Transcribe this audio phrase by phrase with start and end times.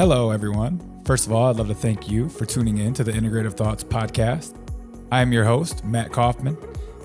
[0.00, 0.80] Hello, everyone.
[1.04, 3.84] First of all, I'd love to thank you for tuning in to the Integrative Thoughts
[3.84, 4.56] podcast.
[5.12, 6.56] I am your host, Matt Kaufman,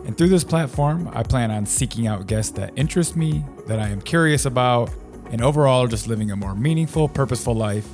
[0.06, 3.90] and through this platform, I plan on seeking out guests that interest me, that I
[3.90, 4.92] am curious about,
[5.30, 7.86] and overall just living a more meaningful, purposeful life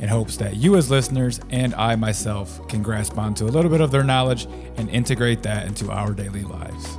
[0.00, 3.80] in hopes that you, as listeners, and I myself can grasp onto a little bit
[3.80, 6.98] of their knowledge and integrate that into our daily lives.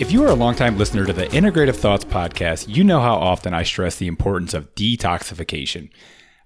[0.00, 3.52] If you are a longtime listener to the Integrative Thoughts podcast, you know how often
[3.52, 5.90] I stress the importance of detoxification.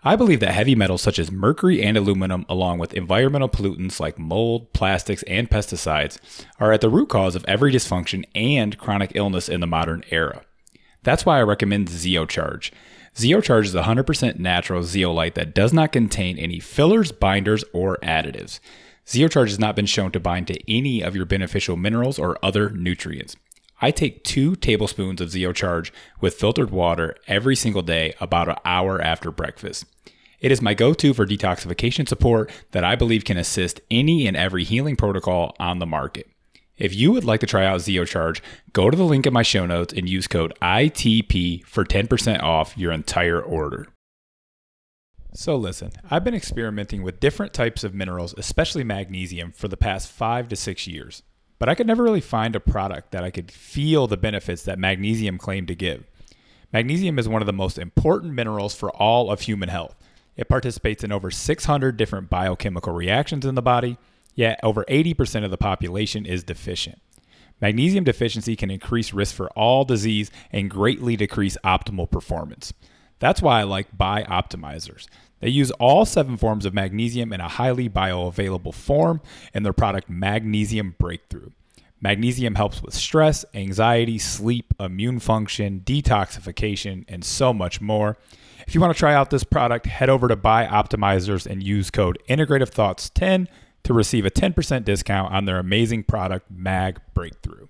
[0.03, 4.19] I believe that heavy metals such as mercury and aluminum, along with environmental pollutants like
[4.19, 6.19] mold, plastics, and pesticides,
[6.59, 10.43] are at the root cause of every dysfunction and chronic illness in the modern era.
[11.05, 12.73] That's why I recommend ZeoCharge.
[13.15, 18.59] ZeoCharge is a 100% natural zeolite that does not contain any fillers, binders, or additives.
[19.07, 22.71] ZeoCharge has not been shown to bind to any of your beneficial minerals or other
[22.71, 23.37] nutrients.
[23.85, 28.99] I take two tablespoons of ZeoCharge with filtered water every single day about an hour
[28.99, 29.85] after breakfast.
[30.41, 34.39] It is my go to for detoxification support that I believe can assist any and
[34.39, 36.31] every healing protocol on the market.
[36.79, 38.41] If you would like to try out ZeoCharge,
[38.73, 42.79] go to the link in my show notes and use code ITP for 10% off
[42.79, 43.89] your entire order.
[45.35, 50.11] So, listen, I've been experimenting with different types of minerals, especially magnesium, for the past
[50.11, 51.23] five to six years
[51.58, 54.78] but I could never really find a product that I could feel the benefits that
[54.78, 56.05] magnesium claimed to give.
[56.72, 59.94] Magnesium is one of the most important minerals for all of human health.
[60.36, 63.97] It participates in over 600 different biochemical reactions in the body,
[64.34, 67.00] yet over 80% of the population is deficient.
[67.60, 72.72] Magnesium deficiency can increase risk for all disease and greatly decrease optimal performance.
[73.20, 75.06] That's why I like Bioptimizers.
[75.41, 79.21] They use all seven forms of magnesium in a highly bioavailable form
[79.53, 81.51] in their product Magnesium Breakthrough.
[82.01, 88.19] Magnesium helps with stress, anxiety, sleep, immune function, detoxification, and so much more.
[88.67, 91.91] If you want to try out this product, head over to Buy Bioptimizers and use
[91.91, 93.49] code Integrative Thoughts 10
[93.84, 97.69] to receive a 10% discount on their amazing product, Mag Breakthrough.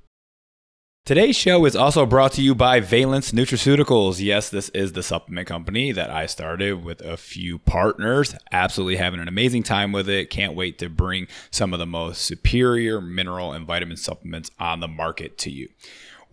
[1.06, 4.24] Today's show is also brought to you by Valence Nutraceuticals.
[4.24, 8.34] Yes, this is the supplement company that I started with a few partners.
[8.50, 10.30] Absolutely having an amazing time with it.
[10.30, 14.88] Can't wait to bring some of the most superior mineral and vitamin supplements on the
[14.88, 15.68] market to you.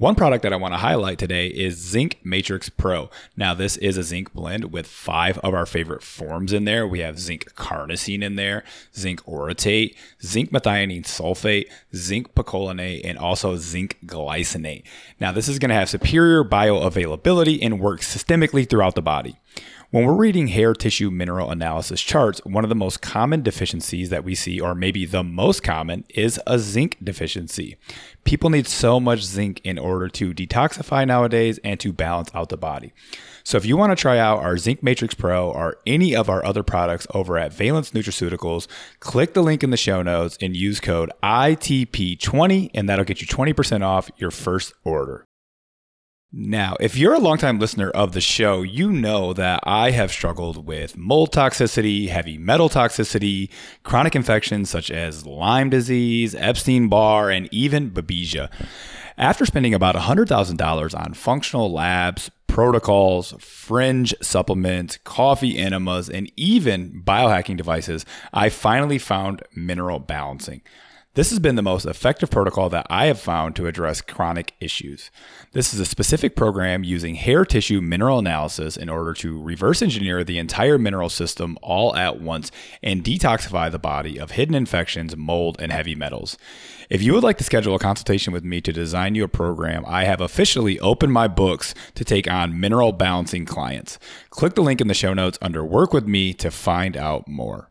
[0.02, 3.12] One product that I want to highlight today is Zinc Matrix Pro.
[3.38, 6.88] Now, this is a zinc blend with five of our favorite forms in there.
[6.88, 8.64] We have zinc carnosine in there,
[8.98, 14.86] zinc orotate, zinc methionine sulfate, zinc picolinate, and also zinc glycinate.
[15.20, 19.38] Now, this is going to have superior bioavailability and work systemically throughout the body.
[19.92, 24.24] When we're reading hair tissue mineral analysis charts, one of the most common deficiencies that
[24.24, 27.76] we see, or maybe the most common, is a zinc deficiency.
[28.24, 32.56] People need so much zinc in order to detoxify nowadays and to balance out the
[32.56, 32.94] body.
[33.44, 36.46] So if you want to try out our Zinc Matrix Pro or any of our
[36.46, 38.68] other products over at Valence Nutraceuticals,
[39.02, 43.28] click the link in the show notes and use code ITP20 and that'll get you
[43.28, 45.26] 20% off your first order.
[46.34, 50.66] Now, if you're a longtime listener of the show, you know that I have struggled
[50.66, 53.50] with mold toxicity, heavy metal toxicity,
[53.84, 58.50] chronic infections such as Lyme disease, Epstein Barr, and even Babesia.
[59.18, 67.58] After spending about $100,000 on functional labs, protocols, fringe supplements, coffee enemas, and even biohacking
[67.58, 70.62] devices, I finally found mineral balancing.
[71.14, 75.12] This has been the most effective protocol that I have found to address chronic issues.
[75.52, 80.24] This is a specific program using hair tissue mineral analysis in order to reverse engineer
[80.24, 82.50] the entire mineral system all at once
[82.82, 86.38] and detoxify the body of hidden infections, mold, and heavy metals.
[86.90, 89.84] If you would like to schedule a consultation with me to design you a program,
[89.86, 94.00] I have officially opened my books to take on mineral balancing clients.
[94.30, 97.71] Click the link in the show notes under Work with Me to find out more.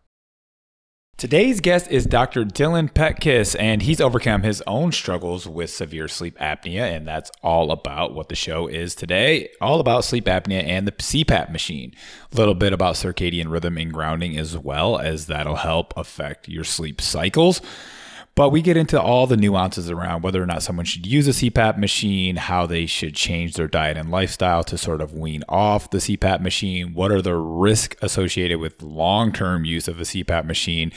[1.21, 2.47] Today's guest is Dr.
[2.47, 7.73] Dylan Petkus, and he's overcome his own struggles with severe sleep apnea, and that's all
[7.73, 9.51] about what the show is today.
[9.61, 11.95] All about sleep apnea and the CPAP machine.
[12.33, 16.65] A little bit about circadian rhythm and grounding as well, as that'll help affect your
[16.65, 17.61] sleep cycles.
[18.41, 21.33] But we get into all the nuances around whether or not someone should use a
[21.33, 25.91] CPAP machine, how they should change their diet and lifestyle to sort of wean off
[25.91, 30.47] the CPAP machine, what are the risks associated with long term use of a CPAP
[30.47, 30.91] machine.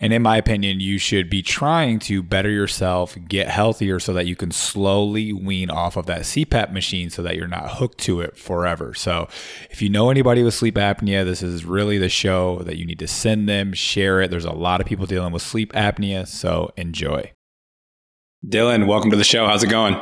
[0.00, 4.26] And in my opinion, you should be trying to better yourself, get healthier so that
[4.26, 8.20] you can slowly wean off of that CPAP machine so that you're not hooked to
[8.20, 8.94] it forever.
[8.94, 9.28] So
[9.70, 12.98] if you know anybody with sleep apnea, this is really the show that you need
[12.98, 14.30] to send them, share it.
[14.30, 17.32] There's a lot of people dealing with sleep apnea, so enjoy.
[18.46, 19.46] Dylan, welcome to the show.
[19.46, 19.96] How's it going?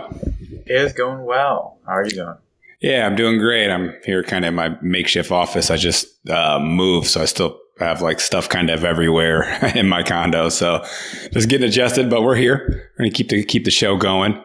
[0.66, 1.78] It's going well.
[1.86, 2.36] How are you doing?
[2.80, 3.70] Yeah, I'm doing great.
[3.70, 5.70] I'm here kind of in my makeshift office.
[5.70, 9.42] I just uh, moved, so I still have like stuff kind of everywhere
[9.74, 10.48] in my condo.
[10.48, 10.84] So
[11.32, 12.66] just getting adjusted, but we're here.
[12.68, 14.42] We're going to keep the, keep the show going.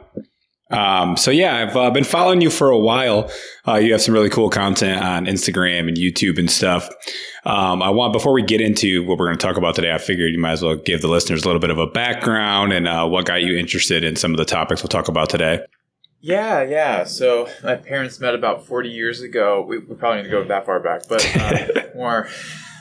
[0.70, 3.32] Um, so yeah, I've uh, been following you for a while.
[3.66, 6.90] Uh, you have some really cool content on Instagram and YouTube and stuff.
[7.46, 9.98] Um, I want before we get into what we're going to talk about today, I
[9.98, 12.88] figured you might as well give the listeners a little bit of a background and
[12.88, 15.62] uh, what got you interested in some of the topics we'll talk about today.
[16.20, 17.06] Yeah, yeah.
[17.06, 19.64] So my parents met about 40 years ago.
[19.66, 22.28] We, we probably need to go that far back, but uh, more.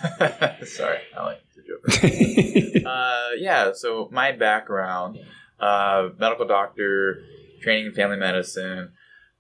[0.64, 2.84] Sorry, I like to joke.
[2.86, 5.18] uh, yeah, so my background
[5.60, 7.22] uh, medical doctor,
[7.62, 8.92] training in family medicine,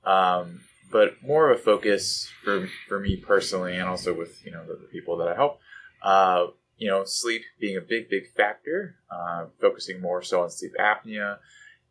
[0.04, 0.60] um,
[0.90, 4.74] but more of a focus for, for me personally and also with you know the,
[4.74, 5.60] the people that I help.
[6.02, 6.46] Uh,
[6.78, 11.38] you know, sleep being a big, big factor, uh, focusing more so on sleep apnea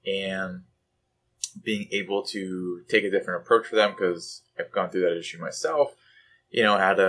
[0.05, 0.61] and
[1.63, 5.39] being able to take a different approach for them because I've gone through that issue
[5.39, 5.95] myself.
[6.51, 6.99] You know, had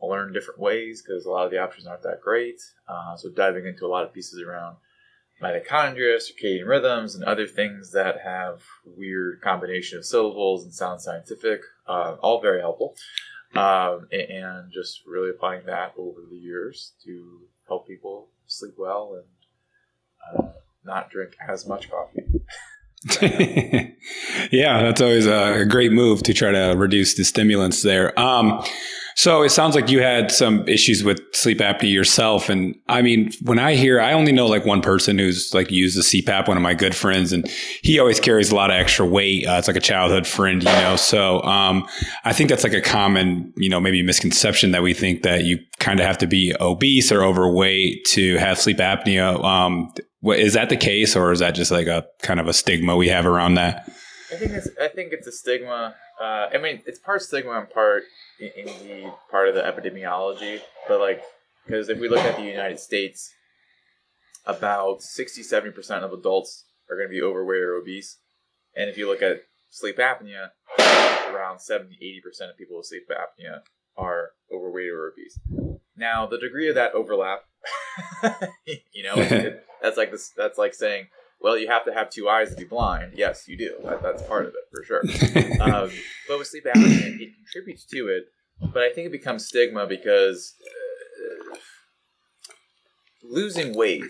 [0.00, 2.60] learn different ways because a lot of the options aren't that great.
[2.88, 4.76] Uh, so diving into a lot of pieces around
[5.42, 11.60] mitochondria, circadian rhythms, and other things that have weird combination of syllables and sound scientific,
[11.86, 12.96] uh, all very helpful.
[13.54, 20.44] Um, and just really applying that over the years to help people sleep well and
[20.44, 20.48] uh,
[20.84, 22.26] not drink as much coffee.
[23.22, 28.18] yeah, that's always a great move to try to reduce the stimulants there.
[28.18, 28.64] Um,
[29.18, 32.48] so it sounds like you had some issues with sleep apnea yourself.
[32.48, 35.98] And I mean, when I hear, I only know like one person who's like used
[35.98, 37.44] the CPAP, one of my good friends, and
[37.82, 39.44] he always carries a lot of extra weight.
[39.44, 40.94] Uh, it's like a childhood friend, you know?
[40.94, 41.88] So, um,
[42.24, 45.58] I think that's like a common, you know, maybe misconception that we think that you
[45.78, 49.42] kind of have to be obese or overweight to have sleep apnea.
[49.44, 49.92] Um,
[50.24, 53.08] is that the case or is that just like a kind of a stigma we
[53.08, 53.88] have around that?
[54.32, 55.94] I think it's, I think it's a stigma.
[56.20, 58.02] Uh, I mean, it's part stigma and part
[58.40, 61.22] in the part of the epidemiology, but like
[61.64, 63.32] because if we look at the United States,
[64.46, 68.18] about 60 70% of adults are going to be overweight or obese.
[68.74, 70.50] And if you look at sleep apnea,
[71.30, 71.94] around 70
[72.26, 73.60] 80% of people with sleep apnea
[73.96, 75.38] are overweight or obese.
[75.96, 77.40] Now, the degree of that overlap,
[78.92, 80.32] you know, it, that's like this.
[80.36, 81.08] That's like saying,
[81.40, 83.12] well, you have to have two eyes to be blind.
[83.14, 83.74] Yes, you do.
[83.84, 85.02] That, that's part of it for sure.
[85.60, 85.90] um,
[86.28, 88.24] but with sleep apnea, it, it, contributes to it.
[88.60, 91.58] But I think it becomes stigma because uh,
[93.22, 94.02] losing weight,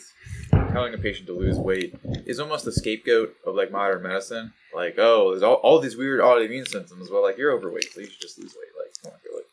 [0.51, 1.95] telling a patient to lose weight,
[2.25, 4.53] is almost the scapegoat of like modern medicine.
[4.75, 7.11] Like, oh, there's all, all these weird autoimmune symptoms.
[7.11, 8.87] Well, like you're overweight, so you should just lose weight.
[8.87, 8.88] Like,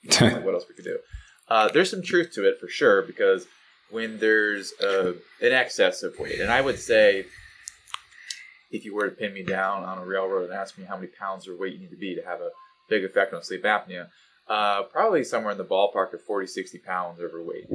[0.06, 1.00] like, like what else we could do?
[1.48, 3.48] Uh, there's some truth to it for sure because
[3.92, 5.10] when there's a,
[5.42, 7.26] an excess of weight, and I would say
[8.72, 11.08] if you were to pin me down on a railroad and ask me how many
[11.08, 12.50] pounds or weight you need to be to have a
[12.90, 14.10] big effect on sleep apnea,
[14.48, 17.68] uh, probably somewhere in the ballpark of 40, 60 pounds overweight.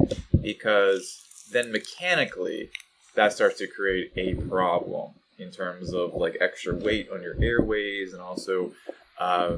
[0.42, 2.70] Because then mechanically,
[3.14, 8.12] that starts to create a problem in terms of like extra weight on your airways,
[8.12, 8.72] and also
[9.18, 9.56] uh,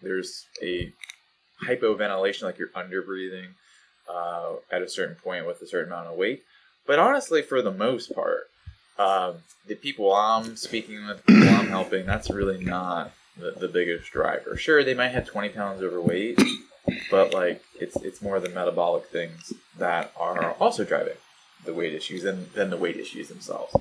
[0.00, 0.92] there's a
[1.62, 3.48] hypoventilation, like you're under breathing
[4.08, 6.42] uh, at a certain point with a certain amount of weight.
[6.86, 8.48] But honestly, for the most part,
[8.98, 9.36] um,
[9.66, 14.56] the people I'm speaking with, people I'm helping, that's really not the, the biggest driver.
[14.56, 16.40] Sure, they might have 20 pounds overweight,
[17.10, 21.16] but like it's it's more the metabolic things that are also driving
[21.64, 23.74] the weight issues than, than the weight issues themselves.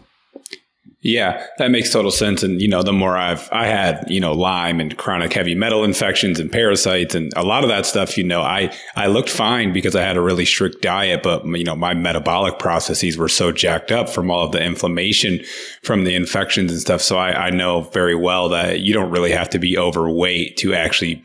[1.05, 2.43] Yeah, that makes total sense.
[2.43, 5.83] And, you know, the more I've, I had, you know, Lyme and chronic heavy metal
[5.83, 9.74] infections and parasites and a lot of that stuff, you know, I, I looked fine
[9.74, 13.51] because I had a really strict diet, but, you know, my metabolic processes were so
[13.51, 15.41] jacked up from all of the inflammation
[15.81, 17.01] from the infections and stuff.
[17.01, 20.74] So I, I know very well that you don't really have to be overweight to
[20.74, 21.22] actually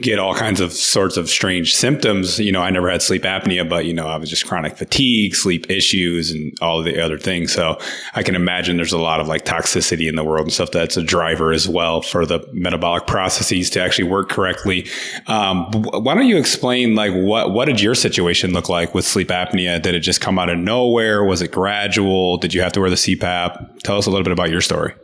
[0.00, 2.40] get all kinds of sorts of strange symptoms.
[2.40, 5.34] You know, I never had sleep apnea, but, you know, I was just chronic fatigue,
[5.34, 7.52] sleep issues and all the other things.
[7.52, 7.78] So
[8.14, 10.70] I can imagine there's a lot lot of like toxicity in the world and stuff
[10.70, 14.86] that's a driver as well for the metabolic processes to actually work correctly.
[15.26, 19.28] Um, why don't you explain like what what did your situation look like with sleep
[19.28, 19.82] apnea?
[19.82, 21.24] Did it just come out of nowhere?
[21.24, 22.36] Was it gradual?
[22.38, 23.80] Did you have to wear the CPAP?
[23.82, 24.94] Tell us a little bit about your story.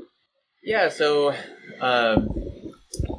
[0.62, 1.34] Yeah, so
[1.80, 2.28] um,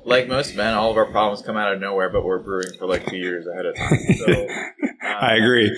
[0.05, 2.87] like most men, all of our problems come out of nowhere, but we're brewing for
[2.87, 3.99] like two years ahead of time.
[4.17, 4.47] So,
[5.03, 5.69] I agree.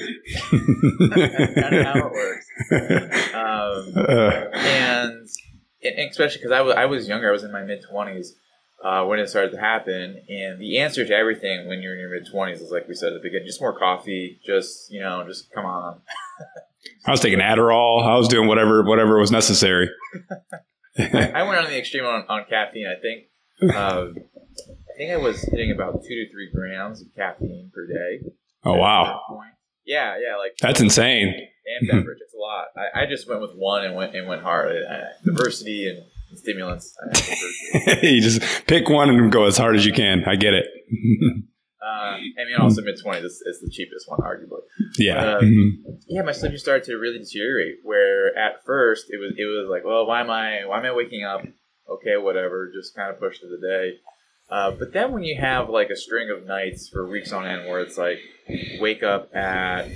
[1.09, 2.45] that's kind of how it works.
[2.71, 5.27] Um, Uh, and,
[5.83, 8.35] and especially because I was I was younger, I was in my mid twenties
[8.83, 12.09] uh, when it started to happen, and the answer to everything when you're in your
[12.09, 15.23] mid twenties is like we said at the beginning, just more coffee, just you know,
[15.27, 16.01] just come on.
[17.05, 18.05] I was taking Adderall.
[18.05, 19.89] I was doing whatever whatever was necessary.
[20.97, 22.87] I went on the extreme on, on caffeine.
[22.87, 23.25] I think
[23.73, 28.31] uh, I think I was hitting about two to three grams of caffeine per day.
[28.65, 29.21] oh wow.
[29.85, 31.33] Yeah, yeah, like that's insane.
[31.79, 32.19] And beverage.
[32.21, 32.65] It's a lot.
[32.75, 34.71] I, I just went with one and went and went hard.
[34.89, 36.95] I, diversity and stimulants.
[37.01, 40.23] I you just pick one and go as hard as you can.
[40.25, 40.65] I get it.
[41.81, 44.59] Uh, I mean, also mid twenties is, is the cheapest one, arguably.
[44.97, 45.37] yeah.
[45.37, 45.71] Uh, Mhm.
[46.07, 47.77] Yeah, my sleep just started to really deteriorate.
[47.83, 50.91] Where at first it was it was like, well, why am I why am I
[50.93, 51.41] waking up?
[51.89, 53.93] Okay, whatever, just kind of push through the day.
[54.49, 57.67] Uh, but then when you have like a string of nights for weeks on end
[57.67, 58.19] where it's like
[58.79, 59.87] wake up at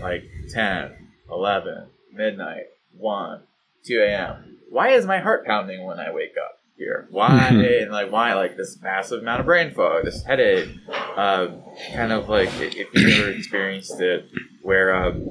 [0.00, 1.01] like 10,
[1.32, 3.40] 11, midnight, 1,
[3.86, 4.58] 2 a.m.
[4.68, 7.06] Why is my heart pounding when I wake up here?
[7.10, 10.68] Why and like why like this massive amount of brain fog, this headache,
[11.16, 11.48] uh,
[11.92, 14.26] kind of like if you've ever experienced it,
[14.62, 15.30] where um,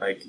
[0.00, 0.22] like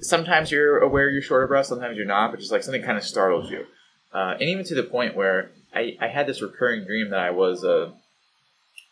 [0.00, 2.98] sometimes you're aware you're short of breath, sometimes you're not, but just like something kind
[2.98, 3.64] of startles you,
[4.12, 7.30] uh, and even to the point where I, I had this recurring dream that I
[7.30, 7.92] was uh,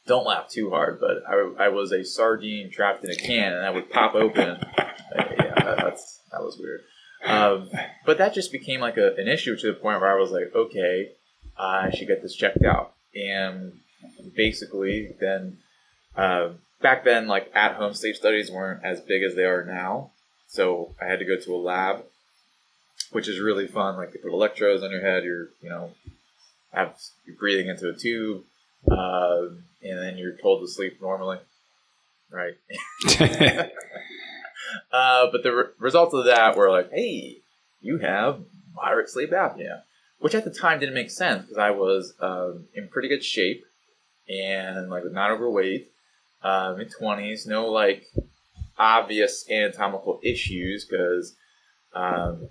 [0.07, 3.65] don't laugh too hard, but I, I was a sardine trapped in a can, and
[3.65, 4.59] I would pop open.
[5.13, 6.83] Yeah, that, that's that was weird.
[7.25, 7.69] Um,
[8.07, 10.53] but that just became like a, an issue to the point where I was like,
[10.55, 11.11] okay,
[11.59, 12.95] I should get this checked out.
[13.15, 13.73] And
[14.37, 15.59] basically, then
[16.17, 20.13] uh, back then, like at home sleep studies weren't as big as they are now.
[20.47, 22.05] So I had to go to a lab,
[23.13, 23.97] which is really fun.
[23.97, 25.25] Like they put electrodes on your head.
[25.25, 25.91] You're, you know,
[26.73, 28.43] have you're breathing into a tube,
[28.91, 29.43] uh,
[29.83, 31.39] and then you're told to sleep normally,
[32.31, 32.55] right?
[34.93, 37.39] Uh, but the re- results of that were like, hey,
[37.81, 38.41] you have
[38.75, 39.83] moderate sleep apnea,
[40.19, 43.65] which at the time didn't make sense because I was um, in pretty good shape
[44.29, 45.91] and like not overweight,
[46.43, 48.05] uh, mid twenties, no like
[48.79, 51.35] obvious anatomical issues because
[51.95, 52.49] um,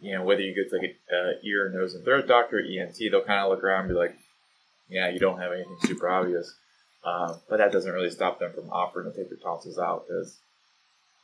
[0.00, 2.96] you know whether you go to like a uh, ear, nose, and throat doctor, ENT,
[3.10, 4.16] they'll kind of look around and be like,
[4.88, 6.54] yeah, you don't have anything super obvious.
[7.06, 10.40] Um, but that doesn't really stop them from offering to take your tonsils out because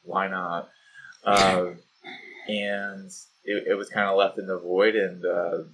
[0.05, 0.69] why not?
[1.25, 1.79] Um,
[2.47, 3.11] and
[3.45, 4.95] it, it was kind of left in the void.
[4.95, 5.65] And uh,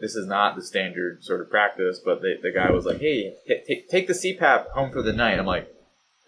[0.00, 3.34] this is not the standard sort of practice, but the, the guy was like, "Hey,
[3.46, 5.68] t- t- take the CPAP home for the night." I'm like,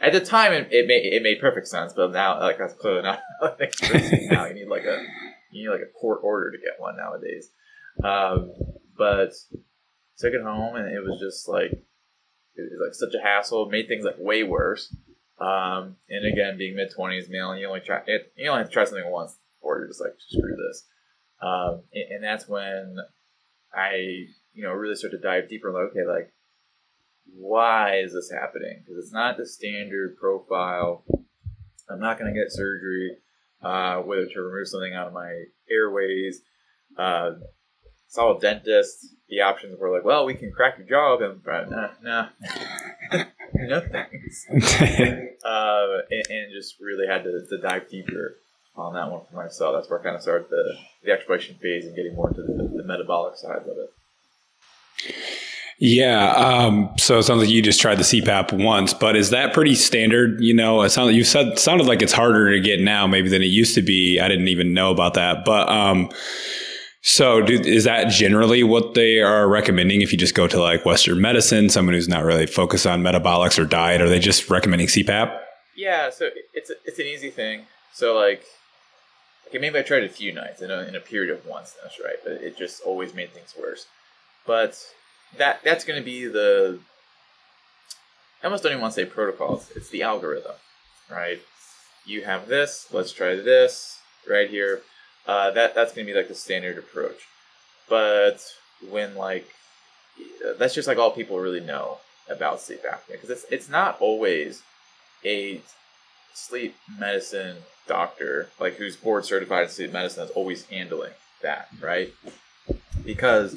[0.01, 3.03] at the time, it, it made it made perfect sense, but now like that's clearly
[3.03, 4.47] not now.
[4.47, 5.03] You need like a
[5.53, 7.49] you need like a court order to get one nowadays.
[8.05, 8.53] Um,
[8.97, 9.33] but
[10.19, 11.73] took it home, and it was just like
[12.57, 13.69] it was like such a hassle.
[13.71, 14.95] Made things like way worse.
[15.39, 18.73] Um, and again, being mid twenties, male, you only try it, you only have to
[18.73, 20.87] try something once before you're just like screw this.
[21.41, 22.97] Um, and, and that's when
[23.73, 25.73] I, you know, really start to dive deeper.
[25.73, 26.33] Like, okay, like
[27.35, 28.83] why is this happening?
[28.85, 31.05] Because it's not the standard profile.
[31.89, 33.17] I'm not going to get surgery,
[33.63, 36.43] uh, whether to remove something out of my airways.
[36.99, 37.33] Uh,
[38.09, 39.15] saw a dentist.
[39.31, 42.29] The options were like, well, we can crack your jaw open, but nah, nah.
[43.55, 44.47] no thanks.
[45.43, 48.37] Uh, and, and just really had to, to dive deeper
[48.77, 49.75] on that one for myself.
[49.75, 52.71] That's where I kind of started the, the exploration phase and getting more into the,
[52.77, 55.15] the metabolic side of it.
[55.79, 56.33] Yeah.
[56.33, 59.75] Um, so it sounds like you just tried the CPAP once, but is that pretty
[59.75, 60.39] standard?
[60.41, 63.41] You know, it sounded you said sounded like it's harder to get now maybe than
[63.41, 64.21] it used to be.
[64.21, 66.11] I didn't even know about that, but um,
[67.03, 70.03] so do, is that generally what they are recommending?
[70.03, 73.59] If you just go to like Western medicine, someone who's not really focused on metabolics
[73.59, 75.39] or diet, are they just recommending CPAP?
[75.75, 77.65] Yeah, so it's it's an easy thing.
[77.95, 78.45] So like,
[79.49, 81.75] okay, maybe I tried a few nights in a, in a period of once.
[81.83, 83.87] That's right, but it just always made things worse.
[84.47, 84.79] But
[85.39, 86.81] that that's going to be the.
[88.43, 89.71] I almost don't even want to say protocols.
[89.75, 90.57] It's the algorithm,
[91.11, 91.41] right?
[92.05, 92.89] You have this.
[92.93, 94.83] Let's try this right here.
[95.27, 97.27] Uh, that that's to be like the standard approach.
[97.89, 98.39] But
[98.89, 99.49] when like,
[100.59, 101.99] that's just like all people really know
[102.29, 104.63] about sleep apnea because it's it's not always
[105.25, 105.61] a
[106.33, 111.13] sleep medicine doctor, like who's board certified in sleep medicine, that's always handling
[111.43, 112.13] that, right?
[113.05, 113.57] Because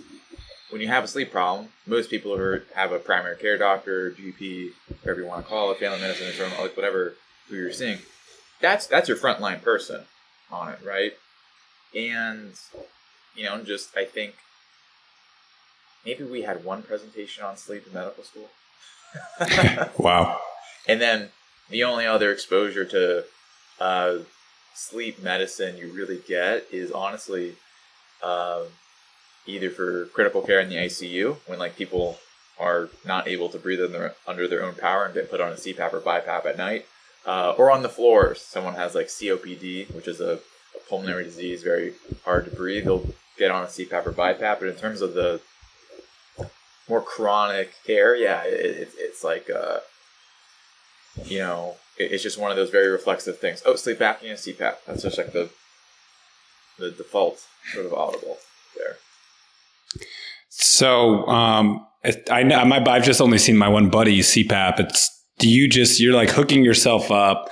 [0.70, 4.72] when you have a sleep problem, most people who have a primary care doctor, GP,
[5.02, 7.14] whatever you want to call it, family medicine, internal, like whatever
[7.48, 8.00] who you're seeing,
[8.60, 10.04] that's that's your frontline person
[10.52, 11.14] on it, right?
[11.96, 12.54] And
[13.36, 14.36] you know, just I think
[16.06, 18.50] maybe we had one presentation on sleep in medical school.
[19.98, 20.40] wow.
[20.88, 21.30] And then
[21.70, 23.24] the only other exposure to
[23.80, 24.18] uh,
[24.74, 27.56] sleep medicine you really get is honestly
[28.24, 28.66] um,
[29.46, 32.18] either for critical care in the ICU when like people
[32.60, 35.56] are not able to breathe their, under their own power and get put on a
[35.56, 36.86] CPAP or BiPAP at night,
[37.26, 38.42] uh, or on the floors.
[38.42, 40.40] Someone has like COPD, which is a,
[40.76, 41.94] a, pulmonary disease, very
[42.26, 42.86] hard to breathe.
[42.86, 44.60] They'll get on a CPAP or BiPAP.
[44.60, 45.42] But in terms of the
[46.88, 49.80] more chronic care, yeah, it, it, it's like uh,
[51.26, 53.62] you know, it, it's just one of those very reflexive things.
[53.66, 54.76] Oh, sleep apnea, CPAP.
[54.86, 55.50] That's just like the
[56.80, 57.40] the default
[57.72, 58.38] sort of audible
[58.76, 58.98] there.
[60.50, 61.86] So, um,
[62.30, 64.80] I know my, I've just only seen my one buddy CPAP.
[64.80, 67.50] It's do you just you're like hooking yourself up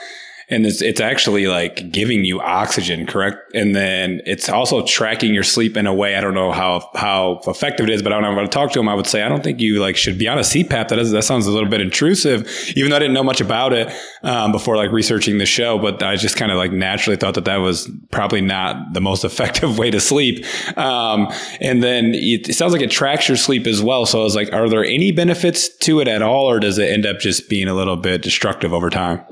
[0.52, 3.38] and it's, it's actually like giving you oxygen, correct?
[3.56, 6.16] And then it's also tracking your sleep in a way.
[6.16, 8.42] I don't know how how effective it is, but I don't know.
[8.42, 10.28] If I talk to him, I would say I don't think you like should be
[10.28, 10.90] on a CPAP.
[10.90, 13.72] That is that sounds a little bit intrusive, even though I didn't know much about
[13.72, 13.94] it
[14.24, 15.80] um, before like researching the show.
[15.80, 19.24] But I just kind of like naturally thought that that was probably not the most
[19.32, 20.46] effective way to sleep.
[20.78, 21.32] Um,
[21.62, 24.06] and then it, it sounds like it tracks your sleep as well.
[24.06, 26.90] So I was like, are there any benefits to it at all, or does it
[26.90, 29.24] end up just being a little bit destructive over time?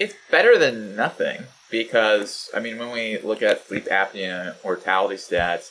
[0.00, 5.70] It's better than nothing because I mean, when we look at sleep apnea mortality stats,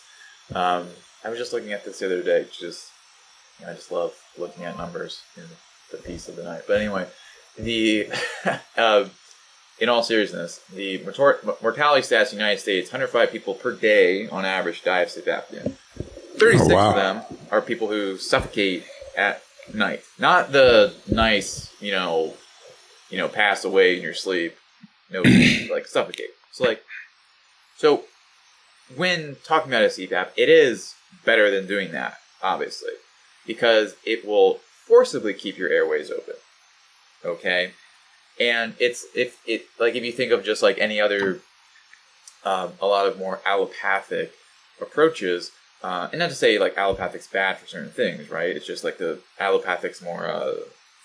[0.56, 0.88] um,
[1.26, 2.46] I was just looking at this the other day.
[2.58, 2.92] Just
[3.60, 5.44] you know, I just love looking at numbers in
[5.92, 6.62] the piece of the night.
[6.68, 7.08] But anyway,
[7.58, 8.08] the
[8.78, 9.06] uh,
[9.80, 11.04] in all seriousness, the
[11.62, 15.26] mortality stats in the United States: 105 people per day on average die of sleep
[15.26, 15.74] apnea.
[16.38, 16.90] 36 oh, wow.
[16.92, 18.86] of them are people who suffocate
[19.18, 19.42] at
[19.74, 20.04] night.
[20.18, 22.34] Not the nice, you know,
[23.10, 24.56] you know, pass away in your sleep,
[25.10, 25.22] no,
[25.72, 26.30] like suffocate.
[26.52, 26.84] So like,
[27.78, 28.04] so
[28.96, 32.92] when talking about a CPAP, it is better than doing that, obviously,
[33.46, 36.36] because it will forcibly keep your airways open.
[37.26, 37.72] Okay,
[38.40, 41.40] and it's if it like if you think of just like any other,
[42.46, 44.32] um, a lot of more allopathic
[44.82, 45.52] approaches.
[45.82, 48.54] Uh, and not to say like allopathic's bad for certain things, right?
[48.54, 50.56] It's just like the allopathic's more uh,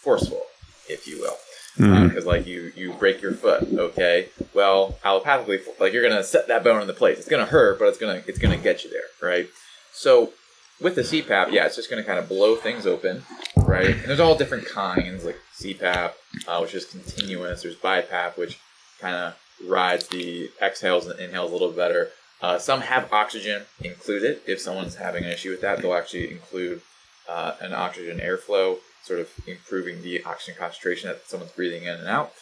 [0.00, 0.42] forceful,
[0.88, 1.36] if you will
[1.76, 2.18] because mm-hmm.
[2.18, 4.28] uh, like you you break your foot okay?
[4.52, 7.18] Well allopathically like you're gonna set that bone in the place.
[7.18, 9.48] It's gonna hurt but it's gonna it's gonna get you there right?
[9.92, 10.32] So
[10.80, 13.24] with the cpap yeah it's just gonna kind of blow things open
[13.56, 13.90] right?
[13.90, 16.12] And there's all different kinds like cpap
[16.46, 17.62] uh, which is continuous.
[17.62, 18.58] There's bipap which
[19.00, 19.36] kind of
[19.68, 22.10] rides the exhales and inhales a little better.
[22.40, 24.40] Uh, some have oxygen included.
[24.46, 26.82] If someone's having an issue with that they'll actually include
[27.28, 32.08] uh, an oxygen airflow sort of improving the oxygen concentration that someone's breathing in and
[32.08, 32.32] out.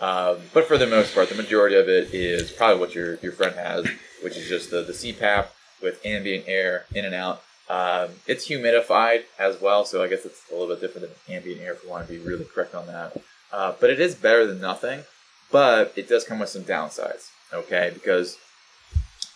[0.00, 3.32] Um, but for the most part, the majority of it is probably what your, your
[3.32, 3.86] friend has,
[4.22, 5.46] which is just the, the CPAP
[5.82, 7.42] with ambient air in and out.
[7.68, 11.60] Um, it's humidified as well, so I guess it's a little bit different than ambient
[11.60, 13.16] air if we want to be really correct on that.
[13.52, 15.02] Uh, but it is better than nothing,
[15.50, 17.90] but it does come with some downsides, okay?
[17.92, 18.38] Because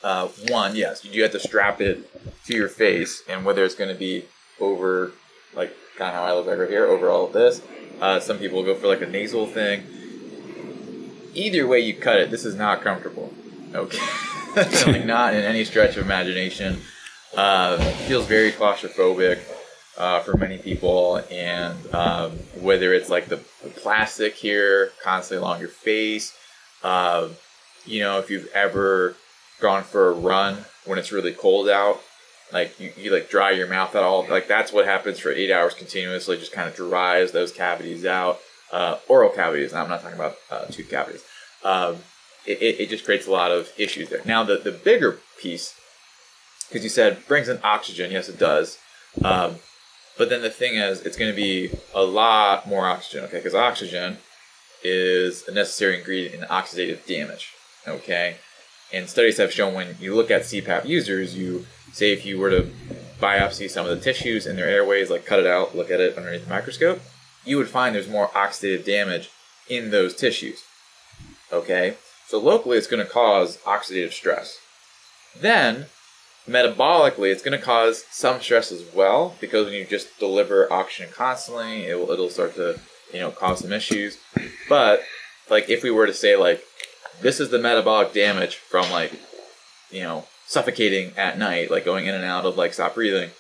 [0.03, 2.09] uh, one, yes, you do have to strap it
[2.47, 4.25] to your face, and whether it's going to be
[4.61, 5.13] over
[5.55, 7.63] like kind of how I look like right here over all of this.
[8.01, 9.85] Uh, some people go for like a nasal thing.
[11.35, 13.33] Either way you cut it, this is not comfortable.
[13.75, 13.99] Okay,
[14.87, 16.81] like not in any stretch of imagination.
[17.37, 19.41] Uh, feels very claustrophobic
[19.97, 25.61] uh, for many people, and um, whether it's like the, the, plastic here constantly along
[25.61, 26.37] your face,
[26.83, 27.29] uh,
[27.85, 29.17] you know, if you've ever
[29.61, 32.01] gone for a run when it's really cold out,
[32.53, 34.27] like you, you like dry your mouth at all.
[34.29, 38.41] Like that's what happens for eight hours continuously just kind of dries those cavities out.
[38.73, 41.23] Uh, oral cavities i'm not talking about uh, tooth cavities.
[41.63, 41.97] Um,
[42.47, 44.23] it, it, just creates a lot of issues there.
[44.25, 45.79] Now the, the bigger piece
[46.69, 48.11] because you said brings in oxygen.
[48.11, 48.79] Yes it does.
[49.23, 49.57] Um,
[50.17, 53.39] but then the thing is it's going to be a lot more oxygen okay?
[53.39, 54.19] Because oxygen
[54.83, 57.53] is a necessary ingredient in oxidative damage
[57.87, 58.37] okay?
[58.93, 62.51] And studies have shown when you look at cpap users you say if you were
[62.51, 62.71] to
[63.21, 66.17] biopsy some of the tissues in their airways, like cut it out, look at it
[66.17, 67.01] underneath the microscope,
[67.45, 69.31] you would find there's more oxidative damage
[69.69, 70.63] in those tissues.
[71.53, 71.95] Okay?
[72.27, 74.59] So locally, it's going to cause oxidative stress.
[75.39, 75.87] Then,
[76.49, 81.13] metabolically, it's going to cause some stress as well because when you just deliver oxygen
[81.13, 82.81] constantly, it will, it'll start to,
[83.13, 84.19] you know, cause some issues.
[84.69, 85.03] But,
[85.51, 86.65] like, if we were to say, like,
[87.21, 89.13] this is the metabolic damage from, like,
[89.91, 93.31] you know, suffocating at night, like going in and out of like stop breathing,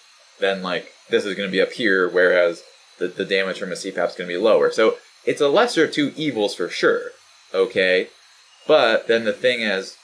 [0.41, 2.63] then like this is going to be up here, whereas
[2.99, 4.71] the, the damage from a CPAP is going to be lower.
[4.71, 7.11] So it's a lesser of two evils for sure.
[7.55, 8.09] Okay.
[8.67, 9.97] But then the thing is,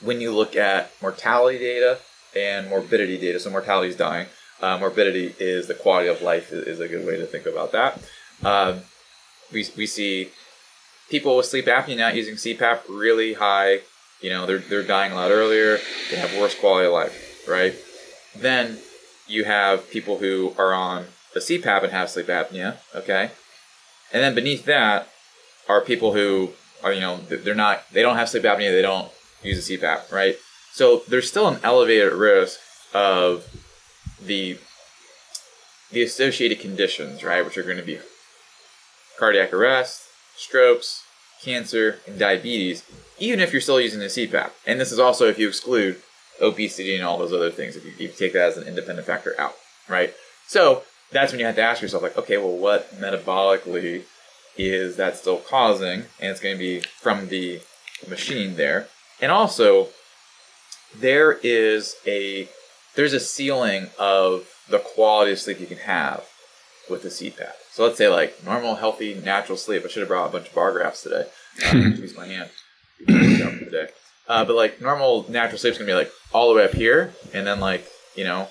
[0.00, 1.98] when you look at mortality data
[2.36, 4.26] and morbidity data, so mortality is dying,
[4.60, 7.72] uh, morbidity is the quality of life is, is, a good way to think about
[7.72, 8.00] that.
[8.44, 8.82] Um,
[9.52, 10.30] we, we see
[11.08, 13.80] people with sleep apnea not using CPAP really high.
[14.22, 15.78] You know, they're, they're dying a lot earlier.
[16.10, 17.74] They have worse quality of life, right?
[18.36, 18.78] Then
[19.26, 23.30] you have people who are on the CPAP and have sleep apnea, okay?
[24.12, 25.08] And then beneath that
[25.68, 29.10] are people who are, you know, they're not, they don't have sleep apnea, they don't
[29.42, 30.36] use a CPAP, right?
[30.72, 32.60] So there's still an elevated risk
[32.94, 33.46] of
[34.24, 34.58] the
[35.90, 37.98] the associated conditions, right, which are going to be
[39.18, 40.04] cardiac arrest,
[40.34, 41.04] strokes,
[41.42, 42.82] cancer, and diabetes,
[43.22, 44.50] even if you're still using the CPAP.
[44.66, 46.02] And this is also if you exclude
[46.40, 49.06] obesity and all those other things, if you, if you take that as an independent
[49.06, 49.54] factor out,
[49.88, 50.12] right?
[50.48, 50.82] So
[51.12, 54.02] that's when you have to ask yourself, like, okay, well, what metabolically
[54.58, 56.00] is that still causing?
[56.18, 57.60] And it's going to be from the
[58.08, 58.88] machine there.
[59.20, 59.88] And also,
[60.98, 62.48] there is a
[62.96, 66.26] there's a ceiling of the quality of sleep you can have
[66.90, 67.52] with the CPAP.
[67.70, 69.84] So let's say like normal, healthy, natural sleep.
[69.84, 71.26] I should have brought a bunch of bar graphs today.
[71.70, 72.48] Um, use my hand.
[73.06, 73.88] Today.
[74.28, 77.14] Uh, but like normal, natural sleep is gonna be like all the way up here,
[77.32, 78.48] and then like you know,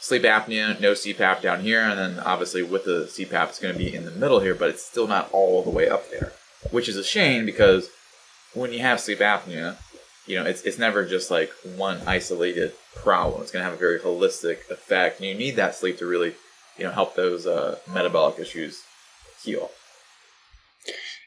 [0.00, 3.94] sleep apnea, no CPAP down here, and then obviously with the CPAP, it's gonna be
[3.94, 6.32] in the middle here, but it's still not all the way up there,
[6.70, 7.90] which is a shame because
[8.54, 9.76] when you have sleep apnea,
[10.26, 13.42] you know, it's it's never just like one isolated problem.
[13.42, 16.34] It's going to have a very holistic effect, and you need that sleep to really,
[16.78, 18.82] you know, help those uh, metabolic issues
[19.42, 19.70] heal.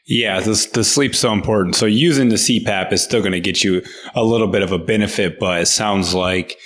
[0.06, 1.76] Yeah, the, the sleep's so important.
[1.76, 3.82] So using the CPAP is still going to get you
[4.14, 6.58] a little bit of a benefit, but it sounds like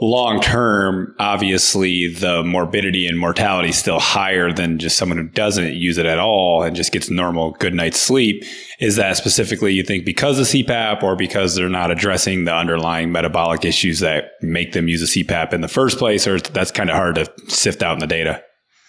[0.00, 5.74] long term, obviously the morbidity and mortality is still higher than just someone who doesn't
[5.74, 8.44] use it at all and just gets normal good night's sleep.
[8.78, 13.10] Is that specifically you think because of CPAP or because they're not addressing the underlying
[13.10, 16.88] metabolic issues that make them use a CPAP in the first place, or that's kind
[16.88, 18.42] of hard to sift out in the data?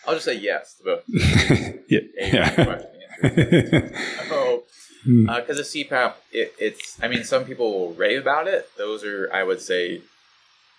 [0.07, 1.03] I'll just say yes to both.
[1.89, 1.99] yeah.
[2.17, 2.81] yeah.
[3.23, 4.63] Oh,
[5.05, 7.01] because uh, the CPAP, it, it's.
[7.01, 8.69] I mean, some people will rave about it.
[8.77, 10.01] Those are, I would say,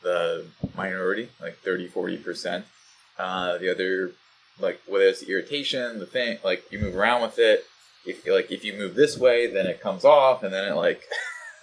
[0.03, 2.65] the minority, like 30, 40%.
[3.19, 4.13] Uh, the other,
[4.59, 7.65] like whether it's the irritation, the thing, like you move around with it.
[8.05, 11.03] If like if you move this way, then it comes off, and then it like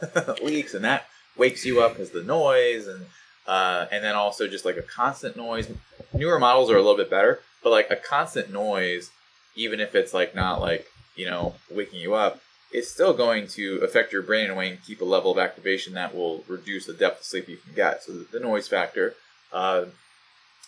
[0.41, 1.05] leaks, and that
[1.37, 3.05] wakes you up as the noise, and
[3.45, 5.69] uh, and then also just like a constant noise.
[6.13, 9.11] Newer models are a little bit better, but like a constant noise,
[9.55, 13.77] even if it's like not like you know waking you up, it's still going to
[13.77, 16.85] affect your brain in a way and keep a level of activation that will reduce
[16.85, 18.03] the depth of sleep you can get.
[18.03, 19.15] So the, noise factor.
[19.51, 19.85] Uh,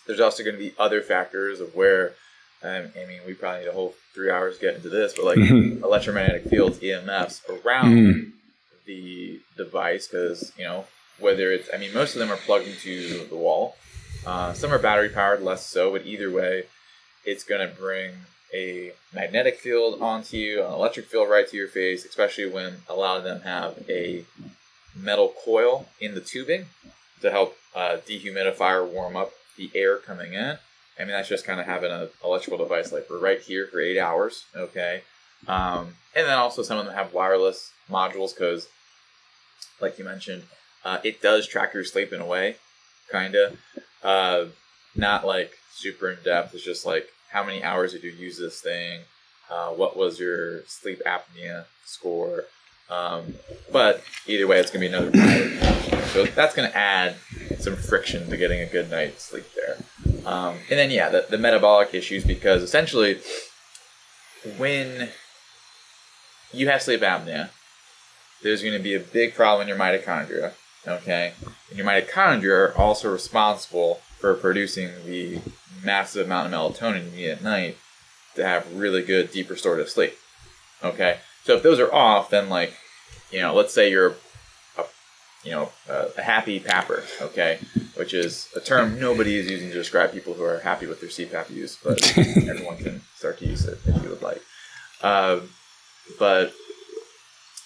[0.08, 2.14] there's also going to be other factors of where,
[2.64, 5.26] um, I mean, we probably need a whole three hours to get into this, but
[5.26, 8.32] like electromagnetic fields, EMFs around mm.
[8.86, 10.86] the device, because, you know,
[11.20, 13.76] whether it's, I mean, most of them are plugged into the wall.
[14.26, 16.64] Uh, some are battery powered, less so, but either way,
[17.26, 18.12] it's going to bring
[18.54, 22.94] a magnetic field onto you, an electric field right to your face, especially when a
[22.94, 24.26] lot of them have a
[24.96, 26.66] metal coil in the tubing
[27.22, 30.58] to help uh, dehumidify or warm up the air coming in.
[31.00, 33.80] I mean, that's just kind of having an electrical device like we're right here for
[33.80, 35.02] eight hours, okay?
[35.48, 38.68] Um, and then also some of them have wireless modules because,
[39.80, 40.44] like you mentioned,
[40.84, 42.58] uh, it does track your sleep in a way,
[43.10, 43.58] kind of.
[44.04, 44.46] Uh,
[44.96, 46.54] not like super in depth.
[46.54, 49.02] It's just like how many hours did you use this thing?
[49.50, 52.46] Uh, what was your sleep apnea score?
[52.90, 53.36] Um,
[53.72, 57.16] but either way, it's going to be another So that's going to add
[57.60, 59.78] some friction to getting a good night's sleep there.
[60.26, 63.20] Um, and then, yeah, the, the metabolic issues because essentially,
[64.58, 65.10] when
[66.52, 67.50] you have sleep apnea,
[68.44, 70.54] there's going to be a big problem in your mitochondria.
[70.88, 71.34] Okay,
[71.70, 75.40] and your mitochondria are also responsible for producing the
[75.84, 77.78] massive amount of melatonin you need at night
[78.36, 80.14] to have really good deep restorative sleep.
[80.84, 82.74] Okay, so if those are off, then like,
[83.32, 84.16] you know, let's say you're,
[84.78, 84.84] a,
[85.44, 87.60] you know, a, a happy papper, okay,
[87.96, 91.10] which is a term nobody is using to describe people who are happy with their
[91.10, 94.42] CPAP use, but everyone can start to use it if you would like.
[95.02, 95.42] Uh,
[96.20, 96.54] but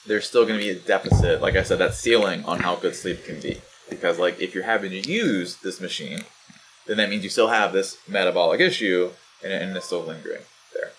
[0.08, 2.96] there's still going to be a deficit, like I said, that ceiling on how good
[2.96, 3.62] sleep can be.
[3.90, 6.22] Because like if you're having to use this machine
[6.88, 9.12] then that means you still have this metabolic issue
[9.44, 10.42] and, and it's still lingering
[10.74, 10.92] there.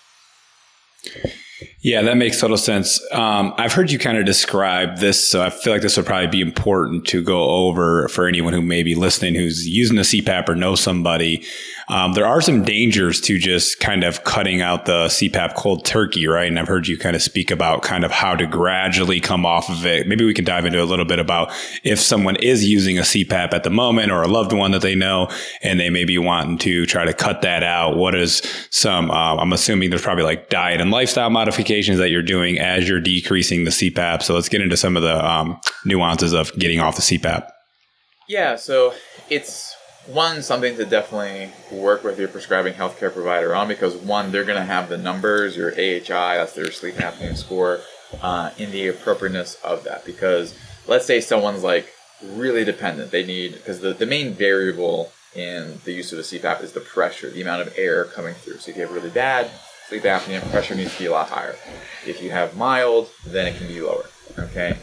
[1.81, 2.99] Yeah, that makes total sense.
[3.11, 6.27] Um, I've heard you kind of describe this, so I feel like this would probably
[6.27, 10.49] be important to go over for anyone who may be listening who's using a CPAP
[10.49, 11.45] or knows somebody.
[11.87, 16.27] Um, there are some dangers to just kind of cutting out the CPAP cold turkey,
[16.27, 16.47] right?
[16.47, 19.69] And I've heard you kind of speak about kind of how to gradually come off
[19.69, 20.07] of it.
[20.07, 23.53] Maybe we can dive into a little bit about if someone is using a CPAP
[23.53, 25.29] at the moment or a loved one that they know
[25.61, 27.95] and they may be wanting to try to cut that out.
[27.95, 32.21] What is some, um, I'm assuming there's probably like diet and lifestyle modifications that you're
[32.21, 34.23] doing as you're decreasing the CPAP.
[34.23, 37.49] So let's get into some of the um, nuances of getting off the CPAP.
[38.27, 38.93] Yeah, so
[39.29, 39.75] it's
[40.07, 44.57] one something to definitely work with your prescribing healthcare provider on because one they're going
[44.57, 47.81] to have the numbers your AHI that's their sleep apnea score
[48.21, 53.53] uh, in the appropriateness of that because let's say someone's like really dependent they need
[53.53, 57.41] because the, the main variable in the use of a CPAP is the pressure the
[57.41, 59.51] amount of air coming through so if you have really bad
[59.87, 61.55] sleep apnea pressure needs to be a lot higher
[62.05, 64.05] if you have mild then it can be lower
[64.37, 64.77] okay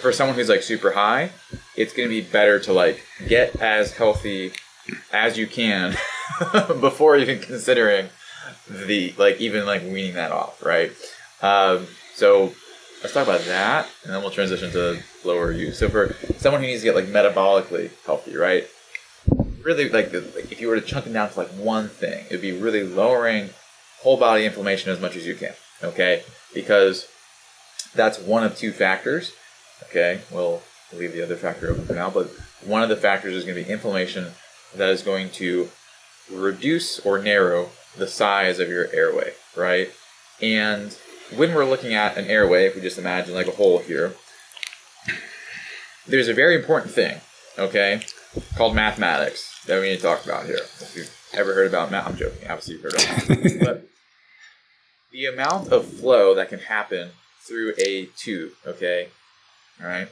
[0.00, 1.30] for someone who's like super high,
[1.76, 4.52] it's going to be better to like get as healthy
[5.12, 5.96] as you can
[6.80, 8.08] before even considering
[8.68, 10.90] the like even like weaning that off, right?
[11.42, 12.52] Um, so
[13.02, 15.78] let's talk about that, and then we'll transition to lower use.
[15.78, 18.66] So for someone who needs to get like metabolically healthy, right?
[19.62, 22.52] Really, like, if you were to chunk it down to like one thing, it'd be
[22.52, 23.50] really lowering
[24.02, 25.54] whole body inflammation as much as you can.
[25.82, 26.22] Okay,
[26.54, 27.08] because
[27.94, 29.32] that's one of two factors
[29.88, 32.30] Okay, we'll leave the other factor open for now, but
[32.64, 34.32] one of the factors is going to be inflammation
[34.76, 35.68] that is going to
[36.30, 39.90] reduce or narrow the size of your airway, right?
[40.40, 40.96] And
[41.34, 44.14] when we're looking at an airway, if we just imagine like a hole here,
[46.06, 47.20] there's a very important thing,
[47.58, 48.02] okay,
[48.56, 50.56] called mathematics that we need to talk about here.
[50.56, 53.60] If you've ever heard about math, I'm joking, obviously you've heard of it.
[53.64, 53.88] but
[55.12, 59.08] the amount of flow that can happen through a tube, okay,
[59.80, 60.08] all right.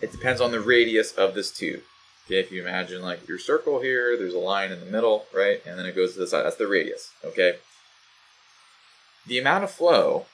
[0.00, 1.82] It depends on the radius of this tube.
[2.26, 5.60] Okay, if you imagine like your circle here, there's a line in the middle, right?
[5.66, 6.44] And then it goes to the side.
[6.44, 7.56] That's the radius, okay?
[9.26, 10.26] The amount of flow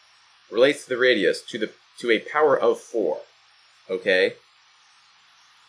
[0.51, 3.19] relates to the radius to the to a power of 4,
[3.91, 4.35] okay?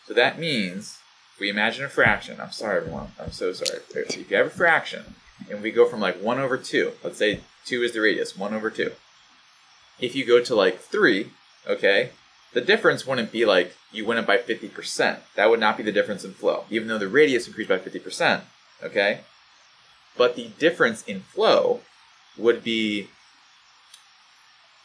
[0.06, 0.99] So that means
[1.40, 3.80] we imagine a fraction, I'm sorry everyone, I'm so sorry.
[3.94, 5.14] If you have a fraction
[5.50, 8.54] and we go from like 1 over 2, let's say 2 is the radius, 1
[8.54, 8.92] over 2.
[9.98, 11.30] If you go to like 3,
[11.66, 12.10] okay,
[12.52, 15.18] the difference wouldn't be like you win it by 50%.
[15.34, 18.42] That would not be the difference in flow, even though the radius increased by 50%.
[18.82, 19.20] Okay?
[20.16, 21.80] But the difference in flow
[22.36, 23.08] would be,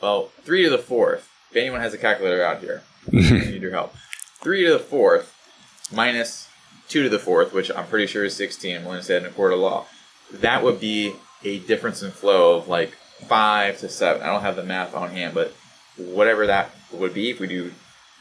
[0.02, 1.30] well, 3 to the fourth.
[1.52, 3.94] If anyone has a calculator out here, I need your help.
[4.42, 5.35] 3 to the fourth
[5.92, 6.48] minus
[6.90, 8.76] 2 to the fourth, which I'm pretty sure is 16.
[8.76, 9.86] I'm going to say it in a court of law.
[10.32, 12.92] That would be a difference in flow of like
[13.28, 14.22] 5 to 7.
[14.22, 15.54] I don't have the math on hand, but
[15.98, 17.72] whatever that would be if we do